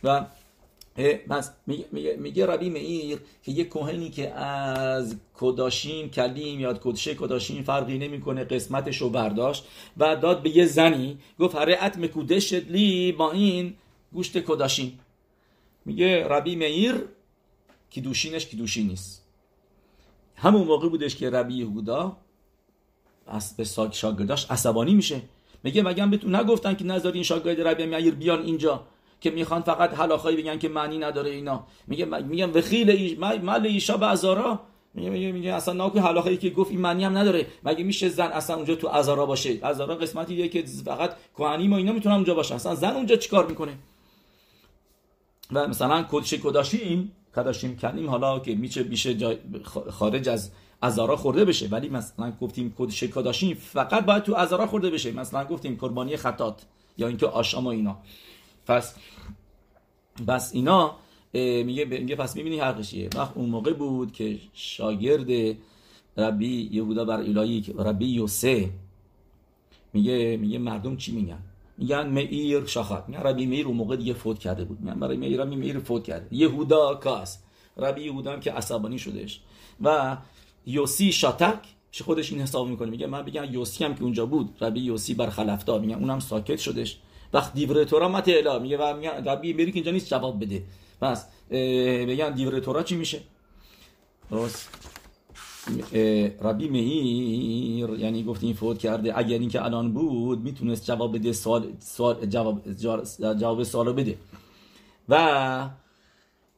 و 0.05 0.27
بس 1.03 1.51
میگه, 1.67 2.17
میگه 2.17 2.47
ربی 2.47 2.71
مئیر 2.71 3.19
که 3.43 3.53
یه 3.53 3.65
کوهنی 3.65 4.11
که 4.11 4.31
از 4.35 5.17
کداشیم 5.35 6.11
کلیم 6.11 6.61
یا 6.61 6.75
کدشه 6.75 7.15
کداشیم 7.15 7.63
فرقی 7.63 7.99
نمی‌کنه 7.99 8.45
قسمتش 8.45 8.97
رو 8.97 9.11
برداشت 9.11 9.65
و 9.97 10.17
داد 10.17 10.43
به 10.43 10.57
یه 10.57 10.67
زنی 10.67 11.19
گفت 11.39 11.55
هره 11.55 11.99
مکودشت 11.99 12.55
لی 12.71 13.13
با 13.13 13.33
این 13.33 13.75
گوشت 14.13 14.39
کداشیم 14.39 15.01
میگه 15.85 16.29
ربی 16.29 16.57
مئیر 16.57 16.95
کیدوشینش 17.91 18.47
کیدوشی 18.47 18.85
نیست. 18.85 19.25
همون 20.37 20.67
موقع 20.67 20.89
بودش 20.89 21.17
که 21.17 21.31
ربی 21.31 21.55
یهودا 21.55 22.17
از 23.27 23.57
به 23.57 23.65
شاگرداش 23.93 24.47
عصبانی 24.51 24.95
میشه. 24.95 25.23
میگه 25.65 25.83
مگه 25.83 26.07
بهتون 26.07 26.35
نگفتن 26.35 26.75
که 26.75 26.85
نذاری 26.85 27.15
این 27.15 27.25
شاگرد 27.25 27.61
ربی 27.61 27.87
معیر 27.87 28.15
بیان 28.15 28.43
اینجا؟ 28.43 28.87
که 29.21 29.31
می‌خوان 29.31 29.63
فقط 29.63 29.95
حلاخایی 29.95 30.37
بگن 30.37 30.59
که 30.59 30.69
معنی 30.69 30.99
نداره 30.99 31.31
اینا. 31.31 31.67
میگه 31.87 32.05
میگم 32.05 32.55
وخیل 32.55 32.91
ایش 32.91 33.17
ایشا 33.65 33.97
به 33.97 34.07
ازارا. 34.07 34.61
میگه 34.95 35.11
میگه 35.11 35.33
میگه 35.33 35.55
اصلا 35.55 35.75
ناکو 35.75 35.99
حلاخه 35.99 36.37
که 36.37 36.51
گفت 36.51 36.71
این 36.71 36.81
معنی 36.81 37.05
هم 37.05 37.19
نداره. 37.19 37.47
مگه 37.65 37.85
میشه 37.85 38.09
زن 38.09 38.27
اصلا 38.27 38.57
اونجا 38.57 38.75
تو 38.75 38.89
ازارا 38.89 39.27
باشه؟ 39.27 39.59
ازارا 39.63 39.95
قسمتیه 39.95 40.49
که 40.49 40.65
فقط 40.85 41.17
کهانی 41.37 41.69
ما 41.69 41.77
اینا 41.77 41.93
می‌تونن 41.93 42.15
اونجا 42.15 42.35
باشه 42.35 42.55
اصلا 42.55 42.75
زن 42.75 42.91
اونجا 42.91 43.17
چیکار 43.17 43.47
می‌کنه؟ 43.47 43.73
و 45.53 45.69
مثلا 45.69 46.07
کدش 46.11 46.35
کداشیم 46.35 47.13
کداشیم 47.37 47.77
کردیم 47.77 48.11
حالا 48.11 48.39
که 48.39 48.55
میشه 48.55 48.83
میشه 48.83 49.39
خارج 49.91 50.29
از 50.29 50.51
ازارا 50.83 51.17
خورده 51.17 51.45
بشه. 51.45 51.69
ولی 51.69 51.89
مثلا 51.89 52.33
گفتیم 52.41 52.75
کدش 52.79 53.05
کداشیم 53.05 53.55
فقط 53.55 54.05
باید 54.05 54.23
تو 54.23 54.35
ازارا 54.35 54.67
خورده 54.67 54.91
بشه. 54.91 55.13
مثلا 55.13 55.45
گفتیم 55.45 55.79
قربانی 55.81 56.17
خطات 56.17 56.63
یا 56.99 57.09
اینکه 57.09 57.27
آشام 57.27 57.67
و 57.67 57.69
اینا. 57.69 57.99
پس 58.71 58.95
بس 60.29 60.55
اینا 60.55 60.97
میگه 61.35 61.85
میگه 61.85 62.17
پس 62.17 62.37
می‌بینی 62.37 62.59
حقش 62.59 62.95
وقت 63.15 63.37
اون 63.37 63.51
موقع 63.51 63.73
بود 63.73 64.13
که 64.13 64.39
شاگرد 64.53 65.57
ربی 66.17 66.69
یهودا 66.73 67.05
بر 67.05 67.21
الهی 67.21 67.75
ربی 67.79 68.07
یوسه 68.07 68.71
میگه 69.93 70.37
میگه 70.37 70.59
مردم 70.59 70.97
چی 70.97 71.13
میگن؟ 71.13 71.39
میگن 71.79 72.09
مئیر 72.09 72.67
شاخت 72.67 73.09
میگن 73.09 73.21
ربی 73.21 73.47
مئیر 73.47 73.67
اون 73.67 73.77
موقع 73.77 73.97
دیگه 73.97 74.13
فوت 74.13 74.39
کرده 74.39 74.65
بود. 74.65 74.81
میگن 74.81 75.01
برای 75.01 75.17
مئیر 75.17 75.43
ربی 75.43 75.57
مئیر 75.57 75.79
فوت 75.79 76.05
کرده. 76.05 76.37
یهودا 76.37 76.95
کاس. 76.95 77.39
ربی 77.77 78.03
یهودا 78.03 78.33
هم 78.33 78.41
که 78.41 78.53
عصبانی 78.53 78.99
شدش 78.99 79.41
و 79.81 80.17
یوسی 80.67 81.13
شاتک 81.13 81.59
خودش 82.05 82.33
این 82.33 82.41
حساب 82.41 82.69
می‌کنه. 82.69 82.91
میگه 82.91 83.07
من 83.07 83.23
بگم 83.23 83.45
یوسی 83.45 83.85
هم 83.85 83.95
که 83.95 84.03
اونجا 84.03 84.27
بود 84.27 84.57
ربی 84.61 84.81
یوسی 84.81 85.15
برخلاف 85.15 85.65
داد. 85.65 85.81
میگن 85.81 85.95
اونم 85.95 86.21
ساکت 86.21 86.57
شدش 86.57 86.99
وقت 87.33 87.55
دیوره 87.55 87.85
تورا 87.85 88.09
مت 88.09 88.29
میگه 88.63 88.79
و 88.79 88.97
میگن 88.97 89.25
ربی 89.29 89.53
مئیر 89.53 89.69
که 89.69 89.75
اینجا 89.75 89.91
نیست 89.91 90.09
جواب 90.09 90.45
بده. 90.45 90.63
پس 91.01 91.27
بگن 92.09 92.31
دیوره 92.31 92.61
تورا 92.61 92.83
چی 92.83 92.97
میشه؟ 92.97 93.21
درست. 94.31 94.69
ربی 96.43 96.69
مهیر 96.69 97.91
یعنی 97.91 98.25
گفت 98.25 98.45
این 98.45 98.55
فوت 98.55 98.79
کرده. 98.79 99.19
اگر 99.19 99.39
اینکه 99.39 99.65
الان 99.65 99.93
بود 99.93 100.41
می‌تونست 100.41 100.85
جواب 100.85 101.15
بده 101.15 101.33
سوال, 101.33 101.73
سوال 101.79 102.27
جواب 102.27 102.73
جواب 103.39 103.63
سوالو 103.63 103.93
بده. 103.93 104.19
و 105.09 105.71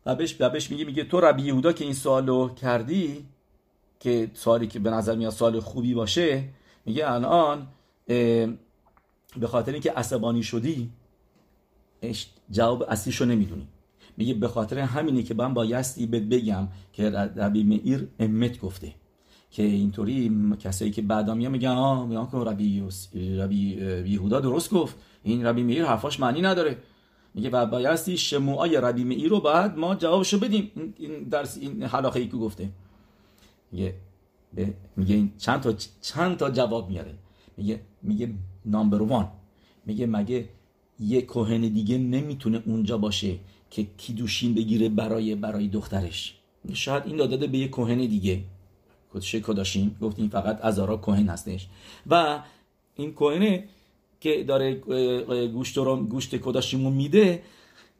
و 0.06 0.14
بهش, 0.14 0.70
میگه 0.70 0.84
میگه 0.84 1.04
تو 1.04 1.20
ربی 1.20 1.42
یهودا 1.42 1.72
که 1.72 1.84
این 1.84 1.94
سوالو 1.94 2.48
کردی 2.48 3.26
که 4.00 4.30
سوالی 4.34 4.66
که 4.66 4.78
به 4.78 4.90
نظر 4.90 5.16
میاد 5.16 5.32
سوال 5.32 5.60
خوبی 5.60 5.94
باشه 5.94 6.44
میگه 6.86 7.10
الان 7.10 7.66
به 9.40 9.46
خاطر 9.46 9.72
اینکه 9.72 9.92
عصبانی 9.92 10.42
شدی 10.42 10.90
جواب 12.50 12.82
اصلیشو 12.88 13.24
نمی‌دونی. 13.24 13.68
میگه 14.16 14.34
به 14.34 14.48
خاطر 14.48 14.78
همینه 14.78 15.22
که 15.22 15.34
من 15.34 15.54
بایستی 15.54 16.06
بهت 16.06 16.22
بگم 16.22 16.68
که 16.92 17.10
ربی 17.10 17.62
مئیر 17.62 18.08
امت 18.18 18.60
گفته. 18.60 18.94
که 19.50 19.62
اینطوری 19.62 20.32
کسایی 20.60 20.90
که 20.90 21.02
بعدا 21.02 21.34
میان 21.34 21.52
میگن 21.52 21.68
آه 21.68 22.06
میگن 22.06 22.26
که 22.26 22.36
ربی 22.36 22.82
ربی 23.38 23.58
یهودا 24.06 24.40
درست 24.40 24.70
گفت. 24.70 24.96
این 25.22 25.46
ربی 25.46 25.62
مئیر 25.62 25.84
حرفاش 25.84 26.20
معنی 26.20 26.40
نداره. 26.40 26.76
میگه 27.34 27.50
و 27.50 27.66
بایستی 27.66 28.18
شموعای 28.18 28.76
ربی 28.76 29.04
مئیر 29.04 29.30
رو 29.30 29.40
بعد 29.40 29.78
ما 29.78 29.94
جوابشو 29.94 30.38
بدیم. 30.38 30.94
این 30.98 31.22
درس 31.22 31.58
این 31.58 31.82
حلاخه 31.82 32.20
ای 32.20 32.28
که 32.28 32.36
گفته. 32.36 32.68
میگه 33.72 33.94
میگه 34.96 35.14
این 35.14 35.32
چند 35.38 35.60
تا 35.60 35.72
چند 36.00 36.36
تا 36.36 36.50
جواب 36.50 36.88
میاره. 36.88 37.14
میگه 37.56 37.80
میگه 38.02 38.34
نامبر 38.66 39.02
وان 39.02 39.28
میگه 39.86 40.06
مگه 40.06 40.48
یه 41.00 41.22
کوهن 41.22 41.60
دیگه 41.60 41.98
نمی‌تونه 41.98 42.62
اونجا 42.66 42.98
باشه 42.98 43.38
که 43.70 43.86
کیدوشین 43.96 44.54
بگیره 44.54 44.88
برای 44.88 45.34
برای 45.34 45.68
دخترش؟ 45.68 46.34
شاید 46.72 47.02
این 47.06 47.16
داده 47.16 47.46
به 47.46 47.58
یه 47.58 47.68
کوهن 47.68 47.98
دیگه. 47.98 48.40
کدشه 49.14 49.40
کداشین 49.40 49.96
گفت 50.00 50.18
این 50.18 50.28
فقط 50.28 50.58
ازارا 50.62 50.96
کوهن 50.96 51.28
هستش. 51.28 51.68
و 52.06 52.42
این 52.96 53.12
کوهنه 53.12 53.64
که 54.20 54.44
داره 54.44 54.74
گوشت 55.46 55.76
رو 55.76 55.96
گوشت 55.96 56.36
کداشیمو 56.36 56.90
میده 56.90 57.42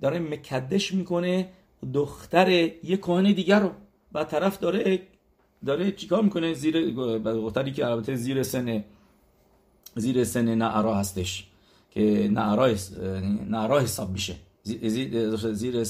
داره 0.00 0.18
مکدش 0.18 0.94
می‌کنه 0.94 1.48
دختر 1.94 2.50
یه 2.84 2.96
کوهن 2.96 3.32
دیگر 3.32 3.60
رو. 3.60 3.70
و 4.14 4.24
طرف 4.24 4.58
داره 4.58 5.02
داره 5.66 5.92
چیکار 5.92 6.22
می‌کنه؟ 6.22 6.54
زیر 6.54 6.90
دختری 7.24 7.72
که 7.72 7.86
البته 7.86 8.14
زیر 8.14 8.42
سن 8.42 8.84
زیر 9.96 10.24
سن 10.24 10.54
نعرا 10.54 10.94
هستش 10.94 11.46
که 11.90 12.30
نعرا 12.32 12.74
نعرا 13.48 13.80
حساب 13.80 14.10
میشه. 14.10 14.34
زیر 14.64 15.86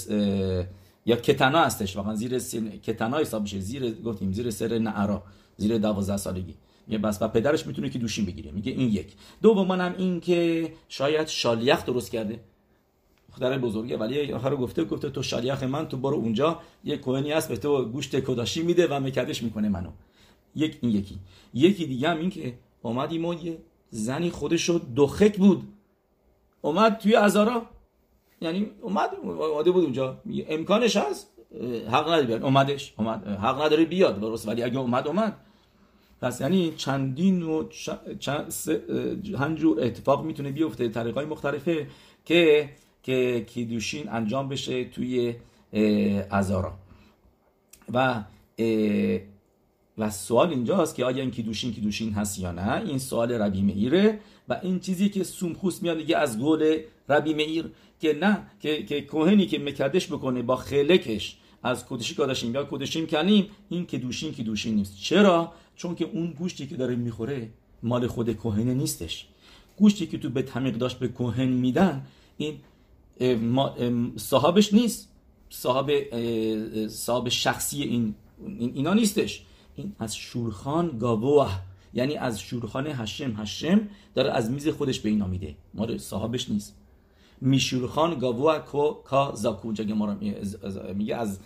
یا 1.07 1.17
کتنا 1.17 1.59
هستش 1.59 1.97
واقعا 1.97 2.15
زیر 2.15 2.39
کتنا 2.79 3.19
حساب 3.19 3.43
میشه. 3.43 3.61
زیر 3.61 4.03
گفتیم 4.03 4.33
زیر 4.33 4.51
سر 4.51 4.79
نعرا 4.79 5.23
زیر 5.57 5.79
12 5.79 6.17
سالگی. 6.17 6.55
میگه 6.87 6.99
بس 6.99 7.23
و 7.23 7.29
پدرش 7.29 7.67
می‌تونه 7.67 7.91
که 7.91 7.99
دوشین 7.99 8.25
بگیره. 8.27 8.51
میگه 8.51 8.73
این 8.73 8.89
یک. 8.89 9.13
دوم 9.43 9.71
هم 9.71 9.95
این 9.99 10.21
که 10.21 10.73
شاید 10.89 11.29
شالیخ 11.29 11.85
درست 11.85 12.11
کرده. 12.11 12.41
خدای 13.33 13.59
بزرگه 13.59 13.97
ولی 13.97 14.33
آخر 14.33 14.57
گفته 14.57 14.85
گفته 14.85 15.11
تو 15.11 15.23
شالیخ 15.23 15.63
من 15.63 15.89
تو 15.89 15.97
برو 15.97 16.17
اونجا. 16.17 16.61
یه 16.85 16.97
کوهنی 16.97 17.33
هست 17.33 17.49
به 17.49 17.57
تو 17.57 17.85
گوشت 17.85 18.21
کداشی 18.21 18.63
میده 18.63 18.87
و 18.87 19.01
مکدش 19.01 19.43
می‌کنه 19.43 19.69
منو. 19.69 19.91
یک 20.55 20.79
این 20.81 20.93
یکی. 20.93 21.19
یکی 21.55 21.87
دیگه 21.87 22.09
هم 22.09 22.19
این 22.19 22.31
که 22.31 22.55
اومدیم 22.83 23.25
و 23.25 23.35
یه 23.35 23.59
زنی 23.95 24.31
خودشو 24.31 24.81
دخک 24.97 25.39
بود. 25.39 25.69
اومد 26.63 26.99
توی 26.99 27.15
ازارا. 27.15 27.63
یعنی 28.41 28.71
اومد 28.81 29.11
اومده 29.23 29.71
بود 29.71 29.85
اونجا. 29.85 30.21
امکانش 30.49 30.97
هست؟ 30.97 31.29
حق 31.91 32.09
نداره 32.09 32.27
بیاد. 32.27 32.43
اومدش 32.43 32.95
اومد. 32.99 33.27
حق 33.29 33.63
نداره 33.63 33.85
بیاد. 33.85 34.21
درست. 34.21 34.49
ولی 34.49 34.63
اگه 34.63 34.79
اومد 34.79 35.07
اومد. 35.09 35.37
پس 36.21 36.41
یعنی 36.41 36.73
چندین 36.77 37.43
و 37.43 37.69
چند 38.19 39.57
جور 39.57 39.81
اتفاق 39.81 40.25
می‌تونه 40.25 40.51
بیفته. 40.51 40.89
طریقای 40.89 41.25
مختلفه 41.25 41.87
که 42.25 42.71
که 43.03 43.45
کیدوشین 43.49 44.09
انجام 44.09 44.49
بشه 44.49 44.85
توی 44.85 45.35
ازارا. 46.31 46.73
و 47.93 48.23
و 49.99 50.11
سوال 50.11 50.51
اینجاست 50.51 50.95
که 50.95 51.05
آیا 51.05 51.23
این 51.23 51.31
کیدوشین 51.31 51.73
کیدوشین 51.73 52.13
هست 52.13 52.39
یا 52.39 52.53
نه؟ 52.53 52.73
این 52.87 52.99
سوال 52.99 53.33
ربی 53.33 53.63
میره 53.63 54.21
و 54.49 54.61
این 54.63 54.81
چیزی 54.81 55.09
که 55.09 55.25
سومخوس 55.25 55.83
میاد 55.83 55.99
دیگه 55.99 56.17
از 56.17 56.39
قول 56.41 56.79
ربی 57.09 57.35
میر 57.35 57.71
که 58.01 58.19
نه 58.21 58.47
که 58.61 58.83
که 58.83 59.01
کوهنی 59.01 59.47
که 59.47 59.59
مکدش 59.59 60.07
بکنه 60.07 60.43
با 60.43 60.57
خلکش 60.57 61.37
از 61.63 61.87
کودشی 61.87 62.15
کادشیم 62.15 62.55
یا 62.55 62.65
کودشیم 62.65 63.07
کنیم 63.07 63.47
این 63.69 63.87
که 63.87 63.99
دوشین 63.99 64.35
که 64.35 64.43
دوشین 64.43 64.75
نیست. 64.75 64.97
چرا؟ 64.97 65.53
چون 65.77 65.95
که 65.95 66.05
اون 66.13 66.31
گوشتی 66.31 66.67
که 66.67 66.77
داره 66.77 66.97
می‌خوره 66.97 67.49
مال 67.83 68.07
خود 68.07 68.33
کوهنه 68.33 68.75
نیستش. 68.75 69.27
گوشتی 69.77 70.07
که 70.07 70.19
تو 70.19 70.31
به 70.31 70.43
تمیق 70.43 70.75
داشت 70.75 70.99
به 70.99 71.09
کوهن 71.09 71.49
میدن 71.49 72.07
این 72.37 72.55
صاحبش 74.17 74.73
نیست. 74.75 75.09
صاحب 75.51 75.91
صاحب 76.89 77.29
شخصی 77.29 77.83
این 77.83 78.15
اینا 78.59 78.95
نیستش. 78.95 79.43
این 79.75 79.93
از 79.99 80.17
شورخان 80.17 80.99
گاوه 80.99 81.51
یعنی 81.95 82.17
از 82.17 82.41
شورخان 82.41 82.87
هشم 82.87 83.35
هشم 83.37 83.81
داره 84.15 84.33
از 84.33 84.51
میز 84.51 84.69
خودش 84.69 85.01
به 85.01 85.09
اینا 85.09 85.27
میده. 85.27 85.55
ما 85.75 85.99
صاحبش 85.99 86.51
نیست. 86.51 86.77
میشورخان 87.41 88.19
گاوو 88.19 88.59
کا 89.05 89.33
زاکو. 89.35 89.73
که 89.73 89.95
ما 89.95 90.17
میگه 90.95 91.17
از 91.17 91.39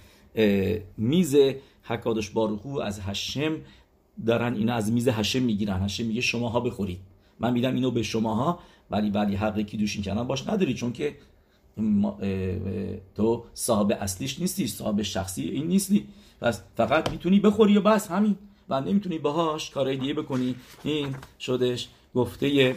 میز 0.98 1.36
حکادش 1.82 2.30
باروخو 2.30 2.78
از 2.80 3.00
هشم 3.00 3.56
دارن 4.26 4.54
اینا 4.54 4.74
از 4.74 4.92
میز 4.92 5.08
هشم 5.08 5.42
می‌گیرن. 5.42 5.82
هشم 5.82 6.06
میگه 6.06 6.20
شماها 6.20 6.60
بخورید. 6.60 6.98
من 7.40 7.52
میدم 7.52 7.74
اینو 7.74 7.90
به 7.90 8.02
شماها 8.02 8.58
ولی 8.90 9.10
ولی 9.10 9.36
حقی 9.36 9.64
که 9.64 9.76
دوشین 9.76 10.02
کردن 10.02 10.22
باش 10.24 10.48
نداری. 10.48 10.74
چون 10.74 10.92
که 10.92 11.16
تو 13.14 13.44
صاحب 13.54 13.96
اصلیش 14.00 14.40
نیستی 14.40 14.66
صاحب 14.66 15.02
شخصی 15.02 15.42
این 15.42 15.66
نیستی. 15.66 16.06
پس 16.40 16.60
فقط 16.76 17.10
می‌تونی 17.10 17.40
بخوری 17.40 17.78
و 17.78 17.80
بس 17.80 18.10
همین. 18.10 18.36
و 18.68 18.80
نمی‌تونی 18.80 19.18
باهاش 19.18 19.70
کارهای 19.70 19.96
دیگه 19.96 20.14
بکنی. 20.14 20.54
این 20.84 21.14
شدش 21.38 21.88
گفته 22.14 22.76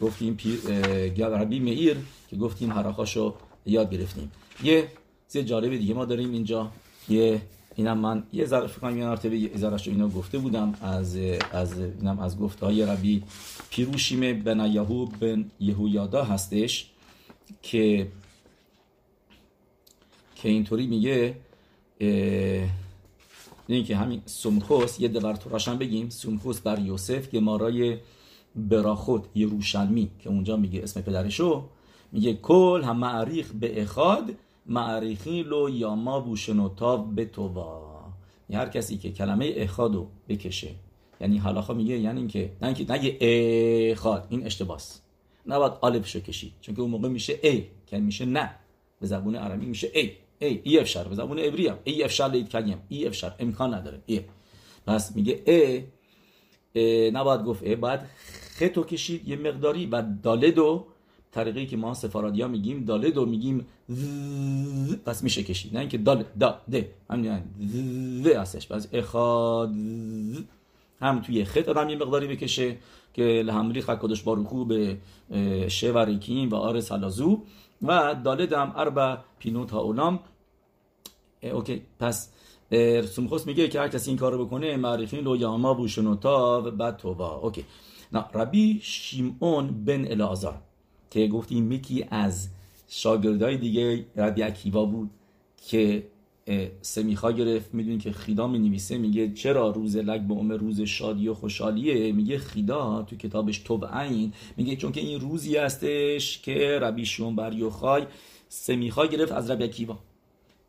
گفتیم 0.00 0.36
ربی 1.18 1.60
مئیر 1.60 1.96
که 2.30 2.36
گفتیم 2.36 2.72
حراخاشو 2.72 3.34
یاد 3.66 3.90
گرفتیم. 3.90 4.32
یه 4.62 4.88
چیز 5.32 5.44
جالب 5.44 5.76
دیگه 5.76 5.94
ما 5.94 6.04
داریم 6.04 6.32
اینجا. 6.32 6.70
یه 7.08 7.42
اینم 7.76 7.98
من 7.98 8.22
یه 8.32 8.44
ذره 8.46 8.66
فکر 8.66 8.78
کنم 8.78 8.98
یه 8.98 9.04
مرتبه 9.04 9.36
یه 9.36 9.56
ذرهشو 9.56 9.90
اینو 9.90 10.08
گفته 10.08 10.38
بودم. 10.38 10.74
از 10.82 11.16
از 11.52 11.80
اینم 11.80 12.18
از 12.18 12.38
گفته 12.38 12.66
های 12.66 12.86
ربی 12.86 13.22
پیروشیم 13.70 14.42
بن 14.42 14.72
یهو 14.72 15.06
بن 15.06 15.50
یهویادا 15.60 16.24
هستش 16.24 16.90
که 17.62 18.08
که 20.42 20.48
اینطوری 20.48 20.86
میگه 20.86 21.34
این 23.66 23.84
که 23.84 23.96
همین 23.96 24.22
سمخوس 24.26 25.00
یه 25.00 25.08
دور 25.08 25.36
تو 25.36 25.76
بگیم. 25.76 26.08
سمخوس 26.08 26.60
بر 26.60 26.78
یوسف 26.78 27.28
که 27.28 27.40
مارای 27.40 27.98
براخود 28.56 29.26
یروشلمی 29.34 30.10
که 30.18 30.28
اونجا 30.28 30.56
میگه 30.56 30.82
اسم 30.82 31.00
پدرشو. 31.00 31.64
میگه 32.12 32.34
کل 32.34 32.82
هم 32.84 32.96
معریخ 32.96 33.52
به 33.60 33.82
اخاد 33.82 34.34
معریخی 34.66 35.42
لو 35.42 35.68
یا 35.68 35.94
ما 35.94 36.20
بوشنوتاو 36.20 37.02
به 37.02 37.30
هر 38.52 38.68
کسی 38.68 38.98
که 38.98 39.12
کلمه 39.12 39.52
اخادو 39.56 40.06
بکشه 40.28 40.70
یعنی 41.20 41.38
حالاخا 41.38 41.74
میگه 41.74 41.98
یعنی 41.98 42.18
اینکه 42.18 42.52
نه 42.62 42.68
اینکه 42.68 42.92
نگه 42.92 43.18
اخاد 43.92 44.26
این 44.30 44.46
اشتباس. 44.46 45.00
نباید 45.46 45.72
آلفشو 45.80 46.20
کشید 46.20 46.52
چون 46.60 46.74
که 46.74 46.80
اون 46.80 46.90
موقع 46.90 47.08
میشه 47.08 47.38
ای 47.42 47.64
که 47.86 47.98
میشه 47.98 48.24
نه. 48.24 48.50
به 49.00 49.06
زبون 49.06 49.36
عربی 49.36 49.66
میشه 49.66 49.90
ای. 49.94 50.10
ای 50.42 50.60
ای 50.64 50.78
افشار 50.78 51.08
به 51.08 51.14
زبون 51.14 51.38
عبری 51.38 51.66
هم. 51.66 51.78
ای 51.84 52.02
افشار 52.02 52.30
لید 52.30 52.48
کلیم 52.48 52.78
ای 52.88 53.06
افشار 53.06 53.34
امکان 53.38 53.74
نداره. 53.74 54.00
ای. 54.06 54.20
پس 54.86 55.16
میگه 55.16 55.42
ای, 55.46 55.82
ای 56.72 57.10
نباید 57.10 57.44
گفت 57.44 57.62
ای. 57.62 57.76
باید 57.76 58.00
خطو 58.58 58.84
کشید 58.84 59.28
یه 59.28 59.36
مقداری 59.36 59.86
و 59.86 60.02
داله 60.22 60.50
دو 60.50 60.86
طریقی 61.32 61.66
که 61.66 61.76
ما 61.76 61.94
سفارادی 61.94 62.42
ها 62.42 62.48
میگیم 62.48 62.84
داله 62.84 63.10
دو 63.10 63.26
میگیم 63.26 63.66
پس 65.04 65.22
میشه 65.22 65.42
کشید. 65.42 65.74
نه 65.74 65.80
اینکه 65.80 65.98
دال 65.98 66.24
دا 66.40 66.60
ده 66.70 66.90
همین 67.10 67.42
ذ 68.24 68.26
هستش. 68.26 68.68
پس 68.68 68.88
اخاد 68.92 69.70
هم 71.00 71.20
توی 71.20 71.44
خط 71.44 71.68
آدم 71.68 71.88
یه 71.88 71.96
مقداری 71.96 72.26
بکشه 72.26 72.76
که 73.14 73.22
להמליך 73.22 73.80
הקדוש 73.80 74.22
ברוך 74.22 74.64
הוא 74.64 74.96
בשבעה 75.68 75.92
רקיעים 75.92 76.50
וארץ 76.50 76.80
הלזו 76.80 77.42
ודלת 77.82 78.72
ארבע 78.76 79.16
פינות 79.38 79.70
העולם. 79.70 80.20
OK 81.42 81.82
پس 81.98 82.28
سومخوس 83.10 83.46
میگه 83.46 83.68
که 83.68 83.80
هر 83.80 83.88
کسی 83.88 84.10
این 84.10 84.18
کارو 84.18 84.46
بکنه 84.46 84.76
מאריכין 84.76 85.20
לו 85.20 85.36
ימיו 85.36 85.74
ושנותיו 85.74 86.62
בטובה. 86.66 87.36
OK. 87.36 87.64
نه 88.12 88.24
ربی 88.34 88.80
شیمون 88.82 89.84
بن 89.84 90.06
الازار 90.10 90.54
که 91.10 91.26
گفتیم 91.26 91.72
یکی 91.72 92.04
از 92.10 92.48
شاگردای 92.88 93.56
دیگه 93.56 94.04
ربی 94.16 94.42
اکیوا 94.42 94.84
بود 94.84 95.10
که 95.68 96.06
سمیخا 96.82 97.32
گرفت. 97.32 97.74
می‌دونی 97.74 97.98
که 97.98 98.12
خیدا 98.12 98.46
می 98.46 98.58
نویسه 98.58 98.98
میگه 98.98 99.32
چرا 99.32 99.70
روز 99.70 99.96
لگ 99.96 100.20
به 100.20 100.34
عمر 100.34 100.56
روز 100.56 100.80
شادی 100.80 101.28
و 101.28 101.34
خوشحالیه؟ 101.34 102.12
میگه 102.12 102.38
خیدا 102.38 103.02
تو 103.02 103.16
کتابش 103.16 103.58
توب 103.58 103.86
عین 103.86 104.32
میگه 104.56 104.76
چون 104.76 104.92
که 104.92 105.00
این 105.00 105.20
روزی 105.20 105.56
هستش 105.56 106.38
که 106.42 106.78
ربی 106.78 107.06
شون 107.06 107.36
بر 107.36 107.52
یوخای 107.52 108.06
سمیخا 108.48 109.06
گرفت 109.06 109.32
از 109.32 109.50
ربی 109.50 109.64
اکیوا. 109.64 109.98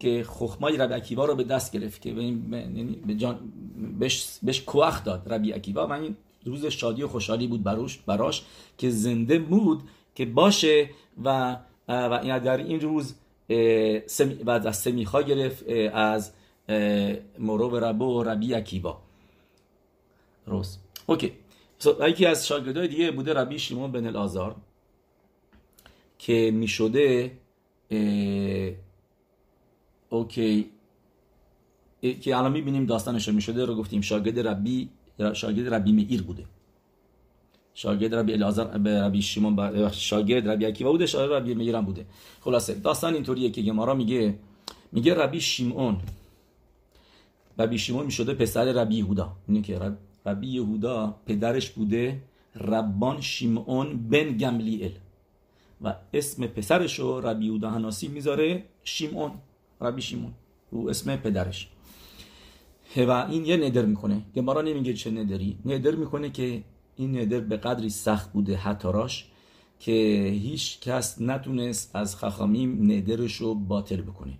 که 0.03 0.23
خخمای 0.23 0.77
ربی 0.77 0.93
اکیوا 0.93 1.25
رو 1.25 1.35
به 1.35 1.43
دست 1.43 1.71
گرفت 1.71 2.01
که 2.01 2.09
یعنی 2.09 3.01
به 3.07 3.15
جان 3.15 3.39
بهش 3.99 4.39
بهش 4.43 4.61
کوخ 4.61 5.03
داد 5.03 5.33
ربی 5.33 5.53
و 5.73 5.91
این 5.91 6.15
روز 6.45 6.65
شادی 6.65 7.03
و 7.03 7.07
خوشحالی 7.07 7.47
بود 7.47 7.63
براش 7.63 7.97
براش 7.97 8.43
که 8.77 8.89
زنده 8.89 9.39
بود 9.39 9.81
که 10.15 10.25
باشه 10.25 10.89
و 11.23 11.57
و 11.87 12.39
در 12.39 12.57
این 12.57 12.79
روز 12.79 13.15
بعد 14.45 14.67
از 14.67 14.77
سمیخا 14.77 15.21
گرفت 15.21 15.69
از 15.93 16.31
مورو 17.39 17.69
و 17.69 17.75
ربو 17.75 18.05
و 18.05 18.23
ربی 18.23 18.53
اکیبا. 18.53 18.97
روز. 20.45 20.77
اوکی. 21.05 21.31
یکی 22.07 22.25
از 22.25 22.47
شاگردای 22.47 22.87
دیگه 22.87 23.11
بوده 23.11 23.33
ربی 23.33 23.59
شیمون 23.59 23.91
بن 23.91 24.07
الازار 24.07 24.55
که 26.19 26.51
می 26.53 26.67
شده 26.67 27.31
اوکی. 30.13 30.69
که 32.21 32.38
الان 32.38 32.52
می‌بینیم 32.52 32.86
داستانش 32.86 33.28
رو 33.28 33.34
می 33.34 33.41
شده 33.41 33.65
رو 33.65 33.76
گفتیم 33.76 34.02
شاگرد 34.02 34.39
ربی 34.47 34.89
شاگرد 35.34 35.73
ربی 35.73 35.91
مئیر 35.91 36.23
بوده. 36.23 36.45
شاگرد 37.73 38.15
ربی 38.15 38.34
الازر 38.34 38.63
ربی 38.78 39.21
شیمون 39.21 39.89
شاگرد 39.91 40.47
ربی 40.47 40.65
عکیوا 40.65 40.91
بوده 40.91 41.06
شاگرد 41.06 41.32
ربی 41.32 41.54
میرم 41.54 41.86
بوده. 41.86 42.06
خلاصه 42.41 42.73
داستان 42.73 43.13
اینطوریه 43.13 43.49
که 43.49 43.62
گمارا 43.62 43.93
میگه 43.93 44.39
میگه 44.91 45.13
ربی 45.13 45.41
شیمون. 45.41 45.97
ربی 47.60 47.78
شیمون 47.78 48.06
می‌شده 48.06 48.34
پسر 48.34 48.65
ربی 48.65 48.95
یهودا. 48.95 49.32
اینه 49.47 49.62
که 49.62 49.95
ربی 50.26 50.47
یهودا 50.47 51.15
پدرش 51.26 51.69
بوده 51.69 52.21
ربان 52.56 53.21
شیمون 53.21 54.10
بن 54.10 54.38
گملیل 54.38 54.91
و 55.82 55.95
اسم 56.13 56.47
پسرش 56.47 56.99
رو 56.99 57.21
ربی 57.21 57.45
یهودا 57.45 57.69
هناسی 57.69 58.08
می‌ذاره 58.08 58.63
شیمون. 58.84 59.32
ربی 59.81 60.01
شیمون 60.01 60.33
رو 60.71 60.89
اسم 60.89 61.15
پدرش. 61.15 61.69
و 62.97 63.12
این 63.12 63.45
یه 63.45 63.57
ندر 63.57 63.86
می‌کنه. 63.86 64.21
گمارا 64.36 64.62
نمیگه 64.62 64.93
چه 64.93 65.12
ندری 65.12 65.57
ندر 65.65 65.95
می‌کنه 65.95 66.29
که 66.29 66.63
این 66.95 67.17
ندر 67.17 67.39
به 67.39 67.57
قدری 67.57 67.89
سخت 67.89 68.33
بوده 68.33 68.55
حتاراش 68.55 69.27
که 69.79 69.91
هیچ 70.41 70.79
کس 70.79 71.21
نتونست 71.21 71.95
از 71.95 72.15
خخامیم 72.15 72.91
ندرش 72.91 73.36
رو 73.36 73.55
باطل 73.55 74.01
بکنه. 74.01 74.38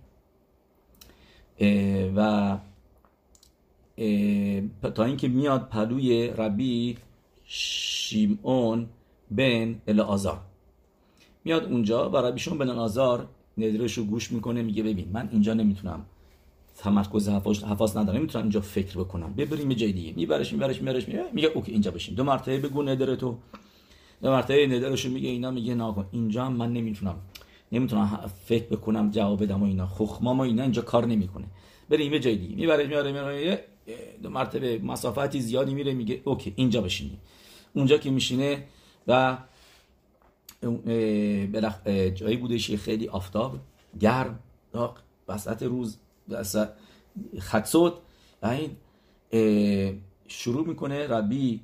و 2.16 2.58
تا 4.90 5.04
اینکه 5.04 5.28
میاد 5.28 5.68
پلوی 5.68 6.26
ربی 6.26 6.98
شیمون 7.44 8.88
بن 9.30 9.80
الازار. 9.88 10.40
میاد 11.44 11.64
اونجا 11.64 12.10
و 12.10 12.16
ربی 12.16 12.40
شیمون 12.40 12.58
بن 12.58 12.70
الازار 12.70 13.28
ندرش 13.58 13.98
رو 13.98 14.04
گوش 14.04 14.32
می‌کنه 14.32 14.62
میگه 14.62 14.82
ببین 14.82 15.08
من 15.12 15.28
اینجا 15.32 15.54
نمی‌تونم 15.54 16.06
تمرکز 16.78 17.28
حفاظ 17.28 17.96
ندارم 17.96 18.18
نمی‌تونم 18.18 18.44
اینجا 18.44 18.60
فکر 18.60 18.98
بکنم. 18.98 19.34
ببریم 19.34 19.70
یه 19.70 19.76
جای 19.76 19.92
دیگه. 19.92 20.12
میبرش 20.16 20.52
میبرش 20.52 20.78
میبرش 20.78 21.08
میگه 21.32 21.48
اوکی 21.48 21.72
اینجا 21.72 21.90
بشین. 21.90 22.14
دو 22.14 22.24
مرتبه 22.24 22.58
بگو 22.58 22.82
ندر 22.82 23.14
تو. 23.14 23.38
دو 24.22 24.30
مرتبه 24.30 24.66
ندرشو 24.66 25.10
میگه 25.10 25.28
اینا 25.28 25.50
میگه 25.50 25.74
نه 25.74 25.94
اینجا 26.12 26.50
من 26.50 26.72
نمی‌تونم. 26.72 27.16
نمی‌تونم 27.72 28.30
فکر 28.44 28.64
بکنم 28.64 29.10
جواب 29.10 29.42
بدم 29.42 29.62
و 29.62 29.66
اینا. 29.66 29.86
خخما 29.86 30.34
ما 30.34 30.44
اینا 30.44 30.62
اینجا 30.62 30.82
کار 30.82 31.06
نمی‌کنه. 31.06 31.46
بریم 31.88 32.12
یه 32.12 32.18
جای 32.18 32.36
دیگه. 32.36 32.56
می‌بره 32.56 32.86
میاره 32.86 33.12
میاره 33.12 33.64
دو 34.22 34.30
مرتبه 34.30 34.78
مسافتی 34.78 35.40
زیادی 35.40 35.74
میره 35.74 35.94
میگه 35.94 36.20
اوکی 36.24 36.52
اینجا 36.56 36.80
بشینی 36.80 37.18
اونجا 37.74 37.98
که 37.98 38.10
میشینه 38.10 38.64
و 39.08 39.38
جایی 42.14 42.36
بودش 42.36 42.74
خیلی 42.74 43.08
آفتاب 43.08 43.58
گرم 44.00 44.38
داغ 44.72 44.96
وسط 45.28 45.62
روز 45.62 45.96
خدسوت 47.40 47.92
این 48.42 48.70
شروع 50.28 50.66
می‌کنه 50.66 51.06
ربی 51.06 51.60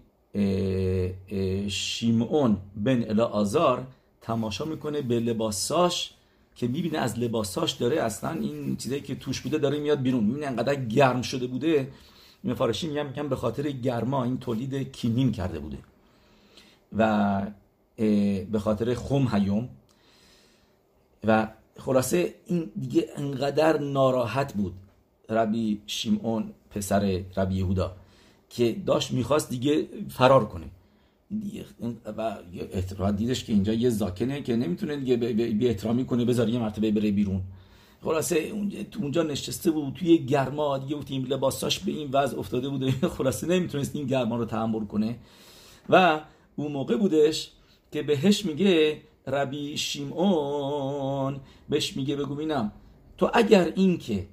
شیمون 1.68 2.56
بن 2.76 3.04
الا 3.08 3.26
آزار 3.26 3.86
تماشا 4.20 4.64
می‌کنه 4.64 5.02
به 5.02 5.20
لباساش 5.20 6.10
که 6.56 6.68
می‌بینه 6.68 6.98
از 6.98 7.18
لباساش 7.18 7.72
داره 7.72 8.02
اصلا 8.02 8.30
این 8.30 8.76
چیزایی 8.76 9.00
که 9.00 9.14
توش 9.14 9.40
بوده 9.40 9.58
داره 9.58 9.78
میاد 9.78 10.02
بیرون. 10.02 10.24
می‌بینه 10.24 10.46
انقدر 10.46 10.74
گرم 10.74 11.22
شده 11.22 11.46
بوده. 11.46 11.88
مفارشی 12.44 12.88
میگم 12.88 13.06
میگم 13.06 13.28
به 13.28 13.36
خاطر 13.36 13.70
گرما 13.70 14.24
این 14.24 14.38
تولید 14.38 14.92
کینین 14.92 15.32
کرده 15.32 15.58
بوده. 15.58 15.78
و 16.98 17.42
به 18.52 18.58
خاطر 18.58 18.94
خم 18.94 19.28
هیوم 19.32 19.68
و 21.24 21.48
خلاصه 21.78 22.34
این 22.46 22.70
دیگه 22.80 23.08
انقدر 23.16 23.78
ناراحت 23.78 24.54
بود. 24.54 24.72
ربی 25.28 25.80
شیمون 25.86 26.50
پسر 26.70 27.22
ربی 27.36 27.54
یهودا 27.54 27.96
که 28.50 28.76
داشت 28.86 29.10
می‌خواست 29.10 29.50
دیگه 29.50 29.88
فرار 30.08 30.48
کنه. 30.48 30.66
و 32.98 33.12
دیدش 33.12 33.44
که 33.44 33.52
اینجا 33.52 33.72
یه 33.72 33.90
زاکنه 33.90 34.42
که 34.42 34.56
نمی‌تونه 34.56 34.96
دیگه 34.96 35.16
بی 35.32 35.68
احترامی 35.68 36.04
کنه 36.04 36.24
بذار 36.24 36.48
یه 36.48 36.58
مرتبه 36.58 36.90
بره 36.90 37.10
بیرون. 37.10 37.42
خلاصه 38.02 38.52
اونجا 39.00 39.22
نشسته 39.22 39.70
بود 39.70 39.94
توی 39.94 40.18
گرما 40.18 40.78
دیگه 40.78 40.96
بود 40.96 41.06
این 41.10 41.26
لباساش 41.26 41.78
به 41.78 41.92
این 41.92 42.10
وضع 42.12 42.38
افتاده 42.38 42.68
بوده. 42.68 42.90
خلاصه 43.16 43.46
نمی‌تونست 43.46 43.96
این 43.96 44.06
گرما 44.06 44.36
رو 44.36 44.44
تحمل 44.44 44.84
کنه. 44.84 45.16
و 45.88 46.20
اون 46.56 46.72
موقع 46.72 46.96
بودش 46.96 47.50
که 47.92 48.02
بهش 48.02 48.44
میگه 48.46 49.00
ربی 49.26 49.76
شیمون 49.76 51.40
بهش 51.68 51.96
میگه 51.96 52.16
بگو 52.16 52.34
بینم. 52.34 52.72
تو 53.18 53.30
اگر 53.34 53.72
این 53.76 53.98
که 53.98 54.26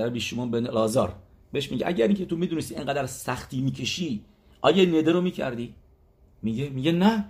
ربی 0.00 0.20
شیمون 0.20 0.50
بن 0.50 0.66
لازار 0.66 1.14
بهش 1.52 1.70
میگه 1.70 1.86
اگر 1.86 2.06
اینکه 2.06 2.26
تو 2.26 2.36
می‌دونستی 2.36 2.74
اینقدر 2.74 3.06
سختی 3.06 3.60
می‌کشی 3.60 4.24
آیا 4.60 4.84
نده 4.84 5.12
رو 5.12 5.20
می‌کردی؟ 5.20 5.74
میگه 6.42 6.68
میگه 6.68 6.92
نه. 6.92 7.24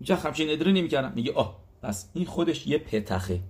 میگه 0.00 0.16
نده 0.44 0.64
رو 0.64 0.70
نمی‌کردم. 0.70 1.12
میگه 1.14 1.32
آه 1.32 1.58
پس 1.82 2.10
این 2.14 2.24
خودش 2.24 2.66
یه 2.66 2.78
پتخه 2.78 3.40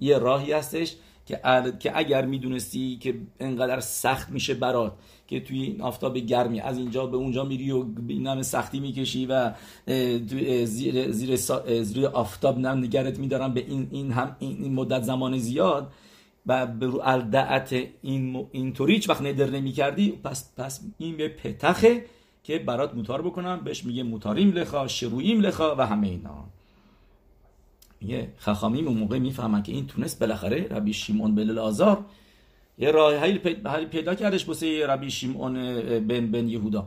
یه 0.00 0.18
راهی 0.18 0.52
هستش 0.52 0.96
که, 1.26 1.40
که 1.80 1.98
اگر 1.98 2.26
می‌دونستی 2.26 2.96
که 2.96 3.14
انقدر 3.40 3.80
سخت 3.80 4.30
میشه 4.30 4.54
برات 4.54 4.92
که 5.26 5.40
توی 5.40 5.62
این 5.62 5.82
آفتاب 5.82 6.18
گرمی 6.18 6.60
از 6.60 6.78
اینجا 6.78 7.06
به 7.06 7.16
اونجا 7.16 7.44
میری 7.44 7.70
و 7.70 7.84
این 8.08 8.42
سختی 8.42 8.80
می‌کشی 8.80 9.26
و 9.26 9.52
زیر, 10.64 11.10
زیر, 11.10 11.36
زیر 11.82 12.06
آفتاب 12.06 12.58
نم 12.58 12.78
نگرت 12.78 13.18
میدارن 13.18 13.54
به 13.54 13.60
این, 13.60 13.88
این 13.90 14.12
هم 14.12 14.36
این 14.38 14.74
مدت 14.74 15.02
زمان 15.02 15.38
زیاد 15.38 15.92
و 16.46 16.66
به 16.66 16.86
رو 16.86 17.00
الدعت 17.04 17.72
این 18.02 18.46
اینطوری 18.52 18.94
هیچ 18.94 19.08
وقت 19.10 19.22
ندر 19.22 19.50
نمی 19.50 19.72
کردی 19.72 20.10
پس 20.10 20.52
پس 20.56 20.80
این 20.98 21.16
به 21.16 21.28
پتخه 21.28 22.04
که 22.42 22.58
برات 22.58 22.94
موتار 22.94 23.22
بکنم. 23.22 23.60
بهش 23.64 23.84
میگه 23.84 24.02
موتاریم 24.02 24.52
لخا 24.52 24.88
شروعیم 24.88 25.40
لخا 25.40 25.76
و 25.76 25.86
همه 25.86 26.08
اینا. 26.08 26.44
میگه 28.02 28.32
خخامیم 28.38 28.88
اون 28.88 28.96
موقع 28.98 29.18
می‌فهمن 29.18 29.62
که 29.62 29.72
این 29.72 29.86
تونست 29.86 30.20
بالاخره 30.20 30.68
ربی 30.70 30.92
شیمون 30.92 31.34
بن 31.34 31.58
آزار 31.58 32.04
یه 32.78 32.90
راه 32.90 33.16
حل 33.16 33.38
پیدا 33.84 34.14
کردش 34.14 34.44
بسه 34.44 34.86
ربی 34.86 35.10
شیمون 35.10 35.54
بن 36.00 36.30
بن 36.30 36.48
یهودا. 36.48 36.86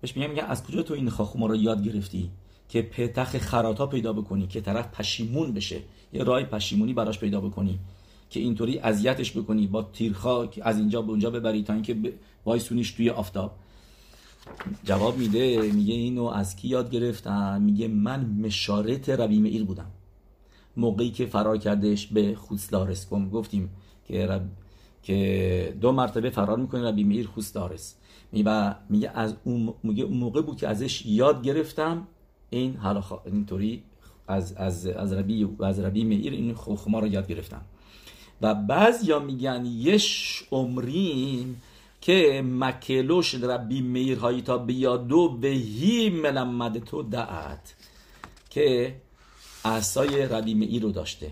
بهش 0.00 0.16
میگه 0.16 0.28
میگه 0.28 0.42
از 0.42 0.64
کجا 0.64 0.82
تو 0.82 0.94
این 0.94 1.10
خاخوما 1.10 1.46
رو 1.46 1.56
یاد 1.56 1.84
گرفتی 1.84 2.30
که 2.68 2.82
پتخ 2.82 3.38
خراتا 3.38 3.86
پیدا 3.86 4.12
بکنی 4.12 4.46
که 4.46 4.60
طرف 4.60 4.88
پشیمون 4.88 5.52
بشه؟ 5.52 5.80
یه 6.12 6.24
راه 6.24 6.42
پشیمونی 6.42 6.94
براش 6.94 7.18
پیدا 7.18 7.40
بکنی 7.40 7.78
که 8.30 8.40
اینطوری 8.40 8.78
اذیتش 8.78 9.36
بکنی 9.36 9.66
با 9.66 9.82
تیرخا 9.82 10.48
از 10.62 10.78
اینجا 10.78 11.02
به 11.02 11.10
اونجا 11.10 11.30
ببری 11.30 11.62
تا 11.62 11.72
اینکه 11.72 11.96
وایسونیش 12.44 12.90
توی 12.92 13.10
آفتاب. 13.10 13.56
جواب 14.84 15.18
میده 15.18 15.72
میگه 15.72 15.94
اینو 15.94 16.24
از 16.24 16.56
کی 16.56 16.68
یاد 16.68 16.90
گرفتم؟ 16.90 17.62
میگه 17.62 17.88
من 17.88 18.26
مشارت 18.26 19.10
ربی 19.10 19.40
مئیر 19.40 19.64
بودم. 19.64 19.90
موقعی 20.76 21.10
که 21.10 21.26
فرار 21.26 21.58
کردش 21.58 22.06
به 22.06 22.34
خوسلارس 22.34 23.08
گفتیم 23.10 23.70
که 24.04 24.26
رب... 24.26 24.42
که 25.02 25.76
دو 25.80 25.92
مرتبه 25.92 26.30
فرار 26.30 26.58
می‌کنه 26.58 26.88
ربی 26.88 27.04
مئیر 27.04 27.26
خوسلارس 27.26 27.94
میگه 28.32 28.74
میگه 28.88 29.10
از 29.14 29.34
اون 29.44 29.74
میگه 29.82 30.04
اون 30.04 30.16
موقع 30.16 30.42
بود 30.42 30.56
که 30.56 30.68
ازش 30.68 31.06
یاد 31.06 31.42
گرفتم 31.42 32.06
این 32.50 32.76
حالا 32.76 33.02
اینطوری 33.26 33.82
از 34.28 34.52
از 34.52 34.86
از 34.86 35.12
ربی 35.12 35.48
از 35.60 35.80
ربی 35.80 36.04
مئیر 36.04 36.32
این 36.32 36.54
خما 36.54 36.98
رو 36.98 37.06
یاد 37.06 37.28
گرفتم. 37.28 37.62
و 38.42 38.54
بعض 38.54 39.08
یا 39.08 39.18
میگن 39.18 39.64
یش 39.66 40.42
عمریم 40.50 41.62
که 42.00 42.42
مکلوش 42.46 43.34
ربی 43.34 43.80
میر 43.80 44.18
هایی 44.18 44.42
تا 44.42 44.58
بیادو 44.58 45.28
به 45.28 45.48
هی 45.48 46.10
ملمد 46.10 46.78
تو 46.78 47.02
دعت. 47.02 47.74
که 48.50 48.94
اصای 49.64 50.26
ربی 50.26 50.54
میر 50.54 50.82
رو 50.82 50.90
داشته 50.90 51.30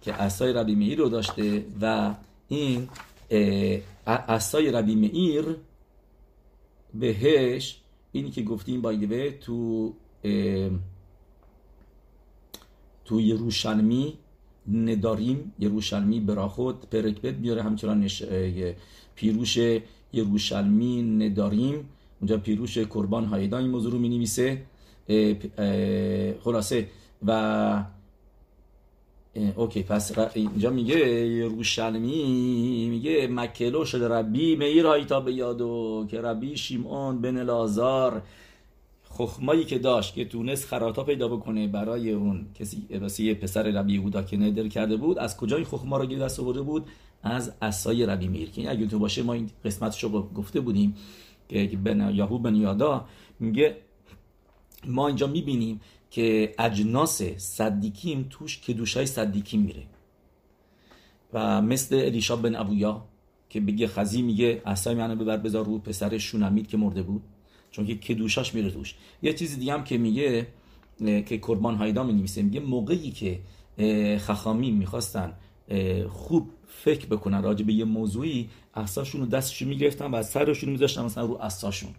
که 0.00 0.22
اصای 0.22 0.52
ربی 0.52 0.74
میر 0.74 0.98
رو 0.98 1.08
داشته 1.08 1.66
و 1.80 2.14
این 2.48 2.88
اصای 4.06 4.70
ربی 4.70 4.94
میر 4.94 5.44
بهش 6.94 7.80
اینی 8.12 8.30
که 8.30 8.42
گفتیم 8.42 8.82
بایدوه 8.82 9.30
تو 9.30 9.92
تو 13.04 13.20
یروشلمی 13.20 14.18
نداریم. 14.72 15.52
یروشلمی 15.58 16.20
براخود 16.20 16.90
پرکبت 16.90 17.34
بیاره 17.34 17.62
همچنان 17.62 18.08
پیروش 19.14 19.58
یروشلمی 20.12 21.02
نداریم. 21.02 21.88
اونجا 22.20 22.38
پیروش 22.38 22.78
قربان 22.78 23.24
هایدان 23.24 23.62
این 23.62 23.70
موضوع 23.70 23.92
رو 23.92 23.98
می 23.98 24.08
نویسه 24.08 24.62
خلاصه 26.44 26.88
و 27.26 27.84
اوکی 29.56 29.82
پس 29.82 30.18
اینجا 30.34 30.70
میگه 30.70 30.98
یروشلمی 31.26 32.88
میگه 32.90 33.28
مکلو 33.30 33.84
شده 33.84 34.08
ربی 34.08 34.56
میر 34.56 34.86
هایتا 34.86 35.20
به 35.20 35.32
یادو 35.32 36.06
که 36.10 36.20
ربی 36.20 36.56
شیمون 36.56 37.20
بن 37.20 37.42
لازار 37.42 38.22
خخمایی 39.18 39.64
که 39.64 39.78
داشت 39.78 40.14
که 40.14 40.24
تونست 40.24 40.66
خراتا 40.66 41.04
پیدا 41.04 41.28
بکنه 41.28 41.66
برای 41.66 42.10
اون 42.10 42.46
کسی 42.54 42.86
واسه 43.00 43.34
پسر 43.34 43.62
ربی 43.62 43.94
یهودا 43.94 44.22
که 44.22 44.36
ندر 44.36 44.68
کرده 44.68 44.96
بود 44.96 45.18
از 45.18 45.36
کجا 45.36 45.56
این 45.56 45.64
خخما 45.64 45.96
رو 45.96 46.06
دست 46.06 46.40
آورده 46.40 46.62
بود؟ 46.62 46.86
از 47.22 47.52
اسای 47.62 48.06
ربی 48.06 48.28
میر. 48.28 48.50
که 48.50 48.70
اگه 48.70 48.86
تو 48.86 48.98
باشه 48.98 49.22
ما 49.22 49.32
این 49.32 49.50
قسمتش 49.64 50.04
رو 50.04 50.22
گفته 50.22 50.60
بودیم 50.60 50.94
که 51.48 51.78
بن 51.84 52.14
یاهو 52.14 52.38
بن 52.38 52.54
یادا 52.54 53.04
میگه 53.40 53.76
ما 54.86 55.06
اینجا 55.06 55.26
می‌بینیم 55.26 55.80
که 56.14 56.54
اجناس 56.58 57.22
صدیکیم 57.22 58.26
توش 58.30 58.58
کدوشای 58.58 59.06
صدیکیم 59.06 59.60
میره. 59.60 59.82
و 61.32 61.62
مثل 61.62 61.94
الیشا 61.94 62.36
بن 62.36 62.56
ابویا 62.56 63.04
که 63.48 63.60
بگه 63.60 63.86
خزی 63.86 64.22
میگه 64.22 64.62
اصای 64.66 64.94
منو 64.94 65.16
ببر 65.16 65.36
بذار 65.36 65.64
رو 65.64 65.78
پسر 65.78 66.18
شونمید 66.18 66.66
که 66.66 66.76
مرده 66.76 67.02
بود 67.02 67.22
چون 67.70 67.86
که 67.86 67.94
کدوشاش 67.94 68.54
میره 68.54 68.70
توش. 68.70 68.94
یه 69.22 69.32
چیز 69.32 69.58
دیگه 69.58 69.72
هم 69.72 69.84
که 69.84 69.98
میگه 69.98 70.46
که 70.98 71.38
قربان 71.42 71.74
هایدا 71.74 72.02
می 72.02 72.12
نویسه 72.12 72.42
میگه 72.42 72.60
موقعی 72.60 73.10
که 73.10 73.40
خخامی 74.18 74.70
می‌خواستن 74.70 75.32
خوب 76.08 76.50
فکر 76.68 77.06
بکنن 77.06 77.42
راجع 77.42 77.64
به 77.64 77.72
یه 77.72 77.84
موضوعی 77.84 78.48
احساشون 78.74 79.20
رو 79.20 79.26
دستشون 79.26 79.68
می‌گرفتن 79.68 80.10
و 80.10 80.22
سرشون 80.22 80.70
میذاشتن 80.70 81.04
مثلا 81.04 81.26
رو 81.26 81.38
اساسشون 81.40 81.90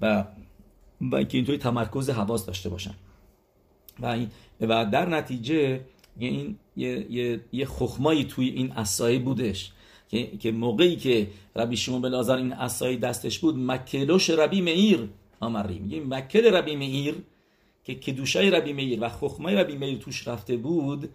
و 0.00 0.24
و 1.00 1.16
اینکه 1.16 1.38
اینطوری 1.38 1.58
تمرکز 1.58 2.10
حواس 2.10 2.46
داشته 2.46 2.68
باشن. 2.68 2.94
و, 4.00 4.06
این 4.06 4.28
و 4.60 4.86
در 4.86 5.08
نتیجه 5.08 5.80
این 6.18 6.56
یه, 6.76 7.12
یه, 7.12 7.40
یه 7.52 7.66
خخمایی 7.66 8.24
توی 8.24 8.48
این 8.48 8.72
اسایی 8.72 9.18
بودش. 9.18 9.72
که, 10.08 10.36
که 10.36 10.52
موقعی 10.52 10.96
که 10.96 11.26
ربی 11.56 11.76
شیمون 11.76 12.02
بلازار 12.02 12.38
این 12.38 12.52
اسایی 12.52 12.96
دستش 12.96 13.38
بود 13.38 13.58
مکلوش 13.58 14.30
ربی 14.30 14.60
مئیر 14.60 15.08
آمری. 15.40 15.78
میگه 15.78 16.00
مکل 16.00 16.54
ربی 16.54 16.76
مئیر 16.76 17.14
که 17.84 17.94
کدوشای 17.94 18.50
ربی 18.50 18.72
مئیر 18.72 18.98
و 19.02 19.08
خخمای 19.08 19.54
ربی 19.54 19.76
مئیر 19.76 19.98
توش 19.98 20.28
رفته 20.28 20.56
بود 20.56 21.08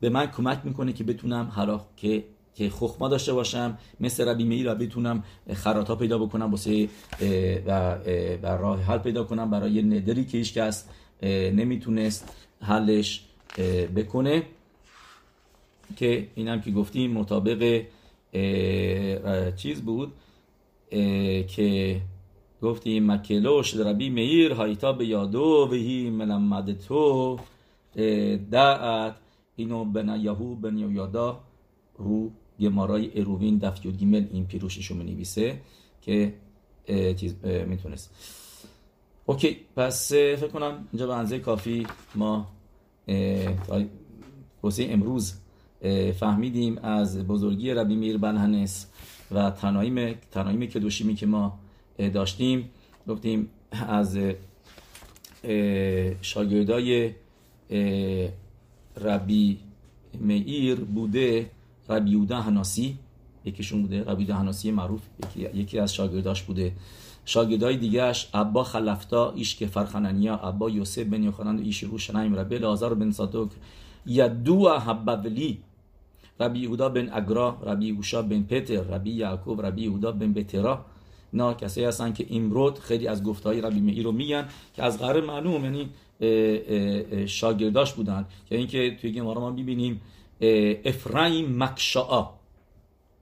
به 0.00 0.08
من 0.08 0.26
کمک 0.26 0.60
می‌کنه 0.64 0.92
که 0.92 1.04
بتونم 1.04 1.52
حالا 1.54 1.80
که 1.96 2.24
که 2.54 2.70
خخما 2.70 3.08
داشته 3.08 3.32
باشم 3.32 3.78
مثل 4.00 4.28
ربی 4.28 4.44
مئیر 4.44 4.72
و 4.72 4.74
بتونم 4.74 5.24
خراتا 5.54 5.96
پیدا 5.96 6.18
بکنم 6.18 6.50
واسه 6.50 6.88
و, 7.66 7.98
و 8.42 8.46
راه 8.46 8.82
حل 8.82 8.98
پیدا 8.98 9.24
کنم 9.24 9.50
برای 9.50 9.82
ندری 9.82 10.24
که 10.24 10.38
هیچ 10.38 10.54
کس 10.54 10.84
نمی‌تونست 11.22 12.46
حلش 12.60 13.24
بکنه 13.96 14.42
که 15.96 16.28
اینم 16.34 16.60
که 16.60 16.70
گفتیم 16.70 17.10
مطابق 17.12 17.84
چیز 19.56 19.82
بود 19.82 20.12
که 21.46 22.00
گفتیم 22.62 23.10
מקלו 23.12 23.76
של 23.76 23.93
רבי 23.93 24.10
מאיר 24.10 24.52
הייתה 24.52 24.92
בידו 24.92 25.68
והיא 25.70 25.74
מלמדתו 25.74 26.78
דעת 26.78 29.14
اینو 29.56 29.84
بن 29.84 30.20
یهویادا 30.20 31.40
رو 31.98 32.30
گمارای 32.60 33.20
اروین 33.20 33.58
دفت 33.58 33.86
گیمل 33.86 34.26
این 34.32 34.46
פירוש 34.46 34.78
شو 34.78 34.94
می 34.94 35.04
نویسه 35.04 35.60
که 36.02 36.34
چیز 37.16 37.34
می‌تونست. 37.44 38.14
OK 39.28 39.56
پس 39.76 40.12
فکر 40.12 40.48
کنم 40.48 40.88
اینجا 40.92 41.06
به 41.06 41.14
اندازه 41.14 41.38
کافی 41.38 41.86
ما 42.14 42.48
واسه 44.62 44.86
امروز 44.90 45.34
فهمیدیم 46.20 46.78
از 46.78 47.26
بزرگی 47.26 47.70
ربی 47.70 47.96
میر 47.96 48.18
בעל 48.18 48.52
הנס 48.52 48.86
و 49.30 49.50
تنایم 49.50 50.14
تنایم 50.30 50.66
کدوشیمی 50.66 51.14
که 51.14 51.26
ما 51.26 51.58
داشتیم. 51.98 52.70
گفتیم 53.08 53.50
از 53.72 54.18
شاگردای 56.22 57.14
ربی 59.00 59.58
میر 60.20 60.74
بوده 60.74 61.50
ربی 61.88 62.10
یودا 62.10 62.40
هناسی 62.40 62.98
یکیشون 63.44 63.82
بوده 63.82 64.04
ربی 64.04 64.22
یودا 64.22 64.34
هناسی 64.34 64.70
معروف 64.70 65.02
یکی 65.36 65.78
از 65.78 65.94
شاگرداش 65.94 66.42
بوده. 66.42 66.72
شاگردای 67.28 67.76
دیگهش 67.76 68.28
ابا 68.34 68.64
خلفتا 68.64 69.32
ایش 69.32 69.56
که 69.56 69.66
فرخنانیا 69.66 70.36
ابا 70.36 70.70
یوسف 70.70 71.02
بن 71.02 71.22
یوخنان 71.22 71.58
و 71.58 71.62
ایش 71.62 71.82
روشنایم 71.82 72.34
ربی 72.34 72.58
لازار 72.58 72.94
بن 72.94 73.10
صادق 73.10 73.48
یدو 74.06 74.68
حببلی 74.68 75.58
ربی 76.40 76.58
یهودا 76.58 76.88
بن 76.88 77.08
اگرا 77.12 77.56
ربی 77.62 77.86
یوشا 77.86 78.22
بن 78.22 78.42
پتر 78.42 78.80
ربی 78.80 79.10
یعقوب 79.10 79.66
ربی 79.66 79.82
یهودا 79.82 80.12
بن 80.12 80.32
بترا. 80.32 80.84
نه 81.32 81.54
کسایی 81.54 81.86
هستن 81.86 82.12
که 82.12 82.26
امرود 82.30 82.78
خیلی 82.78 83.08
از 83.08 83.24
گفتهای 83.24 83.60
ربی 83.60 83.80
مئی 83.80 84.02
رو 84.02 84.12
میگن 84.12 84.48
که 84.74 84.82
از 84.82 84.98
قرار 84.98 85.24
معلوم 85.24 85.64
یعنی 85.64 85.88
شاگرداش 87.26 87.92
بودن. 87.92 88.26
که 88.48 88.56
اینکه 88.56 88.96
توی 89.00 89.12
گمارا 89.12 89.40
ما 89.40 89.50
می‌بینیم 89.50 90.00
افرایم 90.84 91.62
مکشاء. 91.62 92.26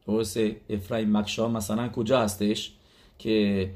درسته؟ 0.07 0.57
افرایم 0.71 1.17
مکشا 1.17 1.49
مثلا 1.49 1.89
کجا 1.89 2.21
هستش؟ 2.21 2.73
که 3.19 3.71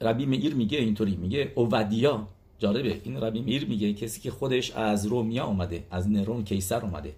ربی 0.00 0.26
میر 0.26 0.54
میگه 0.54 0.78
اینطوری 0.78 1.16
میگه 1.16 1.52
اوودیا 1.54 2.28
جالبه. 2.58 3.00
این 3.04 3.16
ربی 3.16 3.42
میر 3.42 3.66
میگه 3.66 3.92
کسی 3.92 4.20
که 4.20 4.30
خودش 4.30 4.70
از 4.70 5.06
رومیا 5.06 5.44
اومده 5.46 5.84
از 5.90 6.10
نرون 6.10 6.44
کیسر 6.44 6.80
اومده. 6.80 7.14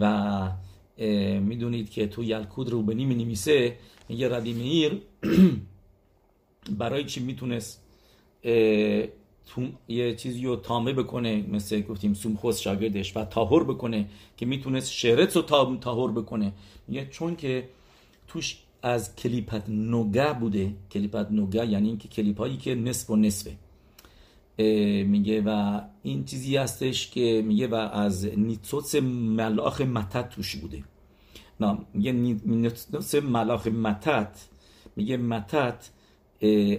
و 0.00 0.50
می‌دونید 1.40 1.90
که 1.90 2.06
تو 2.06 2.24
یلکود 2.24 2.70
روبنی 2.70 3.04
می 3.04 3.14
نمیسه 3.14 3.76
میگه 4.08 4.28
ربی 4.28 4.52
میر 4.52 5.02
برای 6.78 7.04
چی 7.04 7.20
می‌تونست 7.20 7.80
یه 9.88 10.14
چیزی 10.16 10.44
رو 10.46 10.56
تامه 10.56 10.92
بکنه؟ 10.92 11.44
مثل 11.48 11.80
گفتیم 11.80 12.14
سومخوز 12.14 12.58
شاگردش 12.58 13.16
و 13.16 13.24
تاهر 13.24 13.64
بکنه 13.64 14.08
که 14.36 14.46
می‌تونست 14.46 14.92
شرط 14.92 15.36
رو 15.36 15.42
تاهر 15.76 16.12
بکنه. 16.12 16.52
میگه 16.88 17.06
چون 17.06 17.36
که 17.36 17.68
توش 18.28 18.63
از 18.84 19.16
کلیپت 19.16 19.68
نوگه 19.68 20.32
بوده. 20.32 20.74
کلیپت 20.90 21.30
نوگه 21.30 21.66
یعنی 21.66 21.88
اینکه 21.88 22.08
کلیپ 22.08 22.38
هایی 22.38 22.56
که 22.56 22.74
نصف 22.74 23.10
و 23.10 23.16
نصفه. 23.16 23.56
میگه 25.04 25.42
و 25.46 25.80
این 26.02 26.24
چیزی 26.24 26.56
هستش 26.56 27.10
که 27.10 27.42
میگه 27.46 27.66
و 27.66 27.74
از 27.74 28.24
نیتوس 28.24 28.94
ملاخ 28.94 29.80
متت 29.80 30.28
توش 30.28 30.56
بوده. 30.56 30.84
نه 31.60 31.78
میگه 31.94 32.12
نیتوس 32.12 33.14
ملاخ 33.14 33.66
متت. 33.66 34.48
میگه 34.96 35.16
متت 35.16 35.90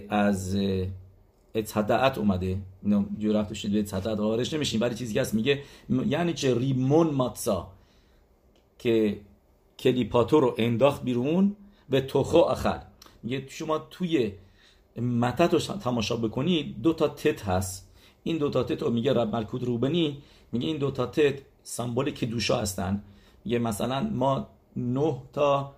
از 0.08 0.56
اتحدعت 1.54 2.18
اومده. 2.18 2.58
اینو 2.82 3.04
جورت 3.18 3.54
شد 3.54 3.68
به 3.70 4.54
نمیشین 4.54 4.80
ولی 4.80 4.94
چیزی 4.94 5.18
هست. 5.18 5.34
میگه 5.34 5.62
یعنی 6.06 6.32
چه؟ 6.32 6.58
ریمون 6.58 7.10
ماتسا. 7.14 7.72
که 8.78 9.20
کلیپاتو 9.78 10.40
رو 10.40 10.54
انداخت 10.58 11.04
بیرون. 11.04 11.56
به 11.90 12.00
توخو 12.00 12.36
اخر 12.36 12.82
میگه 13.22 13.44
شما 13.48 13.78
توی 13.78 14.32
متت 15.02 15.54
رو 15.54 15.58
تماشا 15.58 16.16
بکنید 16.16 16.82
دو 16.82 16.92
تا 16.92 17.08
تت 17.08 17.42
هست. 17.42 17.92
این 18.22 18.38
دو 18.38 18.50
تا 18.50 18.62
تت 18.62 18.82
رو 18.82 18.90
میگه 18.90 19.12
رب 19.12 19.36
ملکوت 19.36 19.62
روبنی 19.62 20.22
میگه 20.52 20.66
این 20.66 20.76
دو 20.76 20.90
تا 20.90 21.06
تت 21.06 21.38
سمبل 21.62 22.10
کدوشا 22.10 22.60
هستن. 22.60 23.02
میگه 23.44 23.58
مثلا 23.58 24.10
ما 24.12 24.48
نه 24.76 25.16
تا 25.32 25.72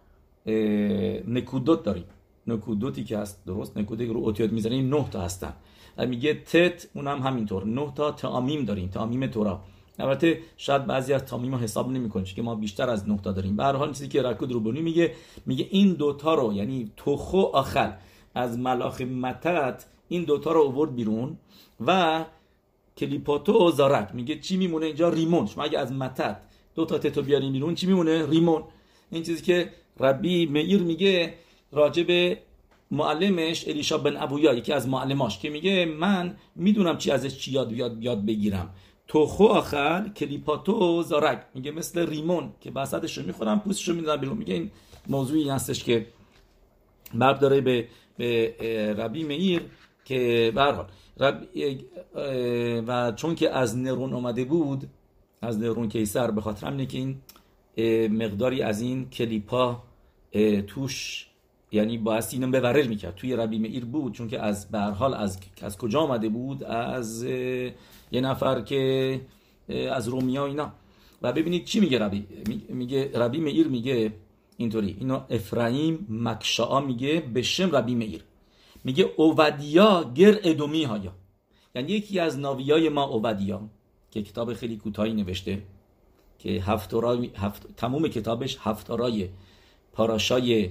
نکودوت 1.26 1.82
داریم. 1.82 2.04
نکودوتی 2.46 3.04
که 3.04 3.18
هست 3.18 3.42
درست؟ 3.46 3.76
نکودی 3.76 4.06
رو 4.06 4.20
اوتیوت 4.20 4.52
می‌زنیم 4.52 4.94
نه 4.94 5.04
تا 5.10 5.20
هستن. 5.20 5.52
میگه 5.98 6.34
تت 6.34 6.86
اونم 6.94 7.22
همینطور. 7.22 7.66
نه 7.66 7.92
تا 7.94 8.12
تعامیم 8.12 8.64
داریم 8.64 8.88
تعامیم 8.88 9.26
تورا. 9.26 9.60
البته 9.98 10.38
شاید 10.56 10.86
بعضی 10.86 11.12
از 11.12 11.24
تامیم 11.24 11.54
حساب 11.54 11.90
نمی‌کنه 11.90 12.24
که 12.24 12.42
ما 12.42 12.54
بیشتر 12.54 12.90
از 12.90 13.04
تا 13.22 13.32
داریم. 13.32 13.56
به 13.56 13.64
هر 13.64 13.72
حال 13.72 13.92
چیزی 13.92 14.08
که 14.08 14.22
رکود 14.22 14.52
روبونی 14.52 14.80
میگه 14.80 15.12
میگه 15.46 15.66
این 15.70 15.92
دوتا 15.92 16.34
رو 16.34 16.52
یعنی 16.52 16.92
توخو 16.96 17.38
آخر 17.38 17.96
از 18.34 18.58
ملاخ 18.58 19.00
متت 19.00 19.84
این 20.08 20.24
دوتا 20.24 20.52
رو 20.52 20.60
اوورد 20.60 20.94
بیرون 20.94 21.38
و 21.86 22.24
کلیپاتو 22.96 23.68
و 23.68 23.70
زارک 23.70 24.08
میگه 24.14 24.38
چی 24.38 24.56
میمونه 24.56 24.86
اینجا؟ 24.86 25.08
ریمون. 25.08 25.46
شما 25.46 25.64
اگه 25.64 25.78
از 25.78 25.92
متت 25.92 26.36
دو 26.74 26.84
تا 26.84 26.98
تتو 26.98 27.22
بیاریم 27.22 27.52
بیرون 27.52 27.74
چی 27.74 27.86
میمونه؟ 27.86 28.26
ریمون. 28.26 28.62
این 29.10 29.22
چیزی 29.22 29.42
که 29.42 29.70
ربی 30.00 30.46
میر 30.46 30.82
میگه 30.82 31.34
راجب 31.72 32.38
معلمش 32.90 33.68
الیشا 33.68 33.98
بن 33.98 34.16
ابویا 34.16 34.54
یکی 34.54 34.72
از 34.72 34.88
معلماش 34.88 35.38
که 35.38 35.50
میگه 35.50 35.84
من 35.84 36.36
می‌دونم 36.56 36.98
چی 36.98 37.10
ازش 37.10 37.38
چی 37.38 37.52
یاد 37.52 37.72
یاد, 37.72 38.02
یاد 38.02 38.26
بگیرم. 38.26 38.70
توخو 39.08 39.44
آخر 39.44 40.08
کلیپاتو 40.16 41.02
زارک 41.02 41.42
میگه 41.54 41.70
مثل 41.70 42.06
ریمون 42.06 42.52
که 42.60 42.70
بسطش 42.70 43.18
رو 43.18 43.26
می‌خورم 43.26 43.60
پوستش 43.60 43.88
رو 43.88 43.94
می‌دونم 43.94 44.16
بیرون. 44.16 44.38
میگه 44.38 44.54
این 44.54 44.70
موضوعی 45.08 45.48
هستش 45.48 45.84
که 45.84 46.06
برب 47.14 47.38
داره 47.38 47.60
به, 47.60 47.88
به 48.16 48.54
ربی 48.98 49.24
میر 49.24 49.62
که 50.04 50.52
برحال 50.54 50.86
رب 51.20 51.48
و 52.86 53.12
چون 53.12 53.34
که 53.34 53.50
از 53.50 53.76
نرون 53.76 54.12
اومده 54.12 54.44
بود 54.44 54.90
از 55.42 55.58
نرون 55.58 55.88
کیسر 55.88 56.30
به 56.30 56.40
خاطر 56.40 56.66
همینه 56.66 56.86
که 56.86 56.98
این 56.98 57.18
مقداری 58.22 58.62
از 58.62 58.80
این 58.80 59.10
کلیپا 59.10 59.82
توش 60.66 61.26
یعنی 61.72 61.98
باعث 61.98 62.34
اینو 62.34 62.46
بورر 62.46 62.86
می‌کرد. 62.86 63.14
توی 63.14 63.36
ربی 63.36 63.58
میر 63.58 63.84
بود 63.84 64.12
چون 64.12 64.28
که 64.28 64.40
از 64.40 64.70
به 64.70 64.78
حال 64.78 65.14
از 65.14 65.38
از 65.62 65.78
کجا 65.78 66.00
آمده 66.00 66.28
بود؟ 66.28 66.64
از 66.64 67.22
یه 67.22 68.20
نفر 68.20 68.60
که 68.60 69.20
از 69.68 70.08
رومیا 70.08 70.46
اینا. 70.46 70.72
و 71.22 71.32
ببینید 71.32 71.64
چی 71.64 71.80
میگه 71.80 71.98
ربی 71.98 72.26
میگه 72.68 73.10
ربی 73.14 73.40
میر 73.40 73.68
میگه 73.68 74.12
اینطوری. 74.56 74.96
اینا 75.00 75.26
افرایم 75.30 76.06
مکشا 76.10 76.80
میگه 76.80 77.20
به 77.20 77.42
شم 77.42 77.70
ربی 77.76 77.94
میر 77.94 78.24
میگه 78.84 79.10
اوودیا 79.16 80.12
گر 80.14 80.38
ادومی 80.44 80.84
هایا. 80.84 81.12
یعنی 81.74 81.92
یکی 81.92 82.20
از 82.20 82.38
ناویای 82.38 82.88
ما 82.88 83.04
اوودیا 83.04 83.60
که 84.10 84.22
کتاب 84.22 84.54
خیلی 84.54 84.76
کوتاهی 84.76 85.12
نوشته 85.12 85.62
که 86.38 86.50
هفتورای 86.50 87.30
هفت 87.36 87.76
تموم 87.76 88.08
کتابش 88.08 88.58
هفتارای 88.60 89.28
پاراشای 89.92 90.70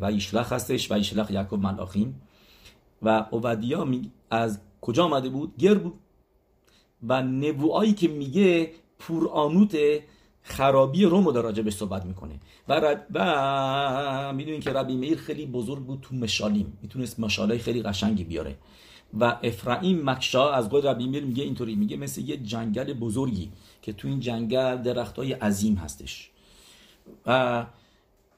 و 0.00 0.04
ایشلخ 0.04 0.52
هستش 0.52 0.90
و 0.90 0.94
ایشلخ 0.94 1.30
یعقوب 1.30 1.60
ملاخیم 1.60 2.22
و 3.02 3.26
اوودیا 3.30 3.88
از 4.30 4.60
کجا 4.80 5.04
آمده 5.04 5.28
بود؟ 5.28 5.56
گر 5.58 5.74
بود. 5.74 5.94
و 7.08 7.22
نبوایی 7.22 7.92
که 7.92 8.08
میگه 8.08 8.70
پورآنوت 8.98 9.76
خرابی 10.42 11.04
روم 11.04 11.24
داره 11.24 11.40
راجع 11.40 11.62
به 11.62 11.70
صحبت 11.70 12.04
می‌کنه. 12.04 12.34
و, 12.68 12.72
رب... 12.72 13.06
و 13.14 14.32
می‌دونین 14.32 14.60
که 14.60 14.72
ربی 14.72 14.96
میر 14.96 15.18
خیلی 15.18 15.46
بزرگ 15.46 15.84
بود 15.84 15.98
تو 16.02 16.14
مشالیم. 16.14 16.78
می‌تونست 16.82 17.20
مشالای 17.20 17.58
خیلی 17.58 17.82
قشنگی 17.82 18.24
بیاره. 18.24 18.56
و 19.20 19.24
افرایم 19.42 20.10
مکشا 20.10 20.52
از 20.52 20.70
قول 20.70 20.86
ربی 20.86 21.08
میر 21.08 21.24
میگه 21.24 21.44
اینطوری. 21.44 21.74
میگه 21.74 21.96
مثل 21.96 22.20
یه 22.20 22.36
جنگل 22.36 22.92
بزرگی 22.92 23.52
که 23.82 23.92
تو 23.92 24.08
این 24.08 24.20
جنگل 24.20 24.76
درخت 24.76 25.16
های 25.16 25.32
عظیم 25.32 25.74
هستش. 25.74 26.30
و 27.26 27.66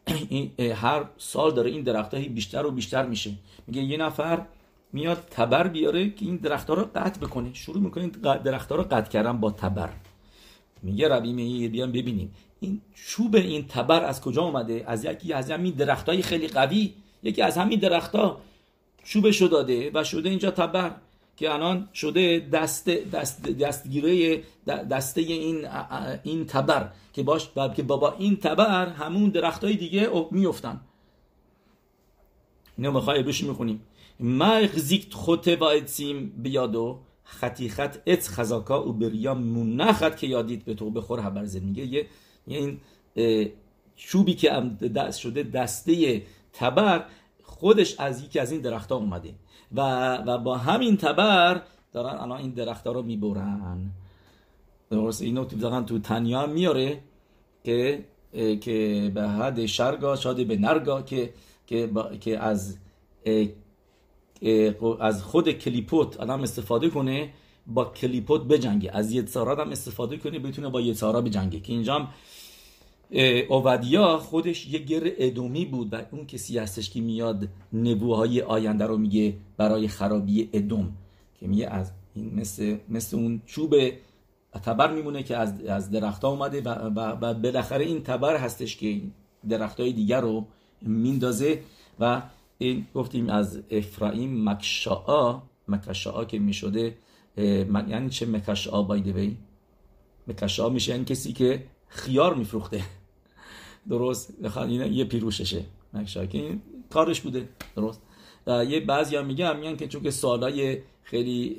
هر 0.83 1.05
سال 1.19 1.55
داره 1.55 1.71
این 1.71 1.83
درخت 1.83 2.15
بیشتر 2.15 2.67
و 2.67 2.71
بیشتر 2.71 3.07
میشه. 3.07 3.31
میگه 3.67 3.83
یه 3.83 3.97
نفر 3.97 4.47
میاد 4.93 5.29
تبر 5.31 5.69
بیاره 5.69 6.11
که 6.11 6.25
این 6.25 6.37
درختها 6.37 6.75
رو 6.75 6.89
قطع 6.95 7.21
بکنه. 7.21 7.55
شروع 7.55 7.83
می‌کنه 7.83 8.07
درختها 8.45 8.77
رو 8.77 8.83
قطع 8.83 9.11
کردن 9.11 9.41
با 9.41 9.51
تبر. 9.51 9.91
میگه 10.83 11.09
ربی 11.09 11.33
میگه 11.33 11.69
بیان 11.69 11.93
ببینیم. 11.93 12.35
این 12.61 12.81
چوب 12.95 13.37
این 13.37 13.67
تبر 13.67 14.05
از 14.05 14.21
کجا 14.21 14.43
اومده؟ 14.43 14.85
از 14.87 15.05
یکی 15.05 15.33
از 15.33 15.51
همین 15.51 15.75
درختای 15.75 16.23
خیلی 16.23 16.49
قوی. 16.49 16.95
یکی 17.23 17.43
از 17.43 17.59
همین 17.59 17.79
درختها 17.79 18.41
چوبشو 19.05 19.47
داده 19.47 19.91
و 19.95 20.05
شده 20.05 20.29
اینجا 20.29 20.51
تبر. 20.51 20.91
که 21.37 21.55
الان 21.55 21.89
شده 21.95 22.49
دست, 22.53 22.89
دست 22.89 23.43
دستگیره 23.43 24.43
دسته 24.67 25.21
این 25.21 25.67
این 26.23 26.47
تبر 26.47 26.93
که 27.13 27.23
باش 27.23 27.49
که 27.77 27.83
بابا 27.83 28.13
این 28.19 28.37
تبر 28.37 28.89
همون 28.89 29.31
درختای 29.31 29.77
دیگه 29.77 30.11
میفتن 30.31 30.81
اینو 32.79 32.93
می‌خوای 32.93 33.23
بشی 33.23 33.49
می‌خونیم. 33.49 33.81
ما 34.21 34.67
زیکت 34.67 35.15
خوته 35.15 35.57
و 35.57 35.65
اتسیم 35.65 36.33
بیادو 36.37 36.99
خطی 37.25 37.69
خط 37.69 37.97
ات 38.07 38.29
خزاکا 38.29 38.89
و 38.89 38.93
بریا 38.93 39.35
منخت 39.35 40.17
که 40.17 40.27
یادید 40.27 40.65
به 40.65 40.75
تو 40.75 40.91
بخور 40.91 41.21
هبرزه 41.21 41.61
میگه 41.61 41.87
یه 41.87 42.07
این 42.47 42.81
چوبی 43.97 44.35
که 44.35 44.51
دست 44.95 45.21
شده 45.21 45.43
دسته 45.43 46.23
تبر 46.53 47.05
خودش 47.43 48.01
از 48.01 48.25
یکی 48.25 48.39
از 48.39 48.53
این 48.53 48.61
درختها 48.61 48.99
اومده. 48.99 49.35
و, 49.75 50.17
و 50.17 50.39
با 50.39 50.57
همین 50.57 50.97
تبر 50.97 51.63
دارن 51.93 52.17
الان 52.17 52.39
این 52.39 52.51
درختها 52.51 52.93
رو 52.93 53.03
می‌برن. 53.03 53.91
درست؟ 54.91 55.23
اینو 55.23 55.45
تو 55.45 55.81
تو 55.81 55.99
تنیا 55.99 56.47
میاره 56.47 57.01
که 57.65 58.05
که 58.61 59.11
به 59.15 59.23
حد 59.23 59.67
شرگا 59.67 60.17
شاده 60.17 60.45
به 60.45 60.57
نرگا 60.57 61.03
که 61.03 61.33
که, 61.67 61.91
که 62.21 62.39
از 62.39 62.79
از 65.01 65.23
خود 65.23 65.51
کلیپوت 65.51 66.17
آدم 66.21 66.43
استفاده 66.43 66.91
کنه 66.91 67.31
با 67.67 67.85
کلیپوت 67.85 68.43
بجنگه. 68.43 68.91
از 68.93 69.13
یتسارا 69.13 69.65
هم 69.65 69.71
استفاده 69.71 70.17
کنه 70.17 70.39
بتونه 70.39 70.69
با 70.69 70.81
یتسارا 70.81 71.21
بجنگه. 71.21 71.61
که 71.61 71.73
اینجا 71.73 72.09
اوودیا 73.49 74.19
خودش 74.19 74.67
یه 74.67 74.79
گر 74.79 75.03
ادومی 75.05 75.65
بود 75.65 75.95
و 75.95 76.03
اون 76.11 76.27
کسی 76.27 76.59
هستش 76.59 76.91
که 76.91 77.01
میاد 77.01 77.49
نبوهای 77.73 78.41
آینده 78.41 78.87
رو 78.87 78.99
میگه 78.99 79.35
برای 79.57 79.89
خرابی 79.89 80.51
ادوم 80.53 80.93
که 81.41 81.47
میگه 81.47 81.67
از 81.67 81.93
این 82.15 82.35
مثل, 82.35 82.77
مثل 82.89 83.17
اون 83.17 83.43
چوب 83.47 83.75
تبر 84.63 84.95
میمونه 84.95 85.23
که 85.23 85.37
از, 85.37 85.65
از 85.65 85.91
درخت 85.91 86.25
اومده 86.25 86.63
و, 86.63 87.35
بالاخره 87.35 87.85
این 87.85 88.03
تبر 88.03 88.37
هستش 88.37 88.77
که 88.77 89.01
درخت 89.49 89.81
های 89.81 89.93
دیگر 89.93 90.21
رو 90.21 90.47
میندازه 90.83 91.63
و 92.01 92.23
این 92.59 92.87
گفتیم 92.95 93.29
از 93.29 93.63
افرایم 93.71 94.49
مکشاء 94.49 95.41
مکشاء 95.69 96.25
که 96.25 96.39
می‌شده 96.39 96.97
یعنی 97.89 98.11
چه 98.11 98.27
مکشاء 98.27 98.83
بایده 98.83 99.13
بی 99.13 99.37
مکشاء 100.29 100.69
میشه 100.69 100.95
این 100.95 101.05
کسی 101.05 101.33
که 101.33 101.65
خیار 101.89 102.35
میفروخته. 102.35 102.83
درست. 103.89 104.35
این 104.57 104.93
یه 104.93 105.05
پیروششه. 105.05 105.65
مکشاء 105.95 106.27
که 106.27 106.39
این 106.39 106.63
کارش 106.91 107.21
بوده. 107.21 107.49
درست. 107.77 108.03
و 108.47 108.65
یه 108.65 108.81
بعضی 108.81 109.17
هم 109.17 109.27
میگن 109.27 109.57
میگن 109.57 109.77
که 109.77 109.89
چون 109.89 110.03
که 110.03 110.11
سوالای 110.11 110.79
خیلی 111.03 111.57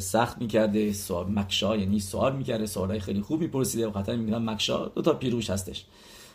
سخت 0.00 0.38
می‌کرده 0.38 0.92
سوال 0.92 1.26
مکشا 1.30 1.76
یعنی 1.76 2.00
سوال 2.00 2.36
می‌کرده 2.36 2.66
سوالای 2.66 3.00
خیلی 3.00 3.20
خوب 3.20 3.40
میپرسیده. 3.40 3.88
و 3.88 4.16
میگن 4.16 4.50
مکشا 4.50 4.86
دو 4.86 5.02
تا 5.02 5.12
پیروش 5.12 5.50
هستش. 5.50 5.84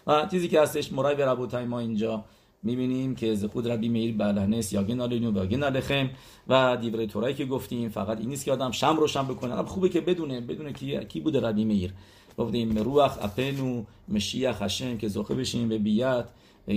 و 0.08 0.28
چیزی 0.32 0.48
که 0.48 0.62
هستش 0.62 0.94
مرای 0.94 1.16
به 1.16 1.26
ربوتای 1.26 1.66
ما 1.66 1.80
اینجا 1.80 2.26
می‌بینیم 2.64 3.16
که 3.16 3.32
از 3.32 3.46
خود 3.46 3.68
ربی 3.68 3.90
میر 3.90 4.18
بلهنس 4.18 4.74
یا 4.74 4.84
گنالینو 4.84 5.32
و 5.32 5.46
گنالخم 5.46 6.10
و 6.48 6.78
دیوره 6.82 7.08
تورایی 7.08 7.36
که 7.36 7.46
گفتیم. 7.46 7.90
فقط 7.90 8.20
این 8.20 8.30
نیست 8.30 8.46
که 8.46 8.52
آدم 8.52 8.72
شم 8.72 8.98
روشن 8.98 9.24
بکنه. 9.24 9.54
اما 9.54 9.66
خوبه 9.66 9.90
که 9.90 10.02
بدونه 10.02 10.42
بدونه 10.42 10.74
کی 10.74 11.06
کی 11.06 11.20
بوده 11.20 11.40
ربی 11.40 11.66
میر 11.66 11.94
گفتیم 12.40 12.78
روح 12.78 13.18
اپنو 13.22 13.84
مشیخ 14.08 14.62
هشم 14.62 14.98
که 14.98 15.08
زخه 15.08 15.36
بشیم 15.36 15.70
به 15.70 15.78
بیات 15.78 16.30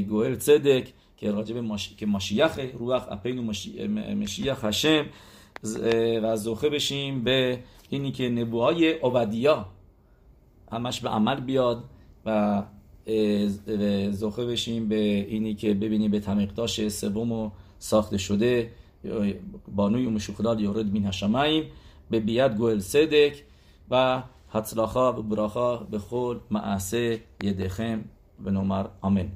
گوهر 0.09 0.39
صدق 0.39 0.85
که 1.17 1.31
راجب 1.31 1.57
ماش... 1.57 1.95
که 1.97 2.07
ماشیخ 2.07 2.59
روح 2.79 3.13
اپنو 3.13 3.43
مشیخ 4.15 4.65
هشم 4.65 5.07
و 6.23 6.37
زخه 6.37 6.69
بشیم 6.69 7.25
به 7.25 7.59
اینی 7.91 8.13
که 8.13 8.29
نبوهای 8.29 8.93
عبدیا 8.93 9.67
همش 10.73 11.01
به 11.01 11.09
عمل 11.09 11.41
بیاد 11.41 11.85
و 12.27 12.63
زخه 14.11 14.45
بشیم 14.47 14.89
به 14.89 14.97
اینی 15.29 15.55
که 15.55 15.75
ببینیم 15.75 16.11
به 16.11 16.21
تمیقداش 16.21 16.89
سوم 16.89 17.53
ساخته 17.79 18.19
شده 18.19 18.71
بانوی 19.77 20.07
مشخلال 20.07 20.61
یورد 20.61 20.87
مین 20.93 21.07
هشماییم 21.07 21.65
به 22.11 22.21
بیاد 22.21 22.57
گوهل 22.57 22.79
صدک 22.79 23.45
و 23.91 24.23
به 25.91 25.99
خود 25.99 26.41
معسه 26.51 27.21
یدخم 27.43 28.05
به 28.45 28.51
نمر 28.51 28.87
آمین 29.01 29.31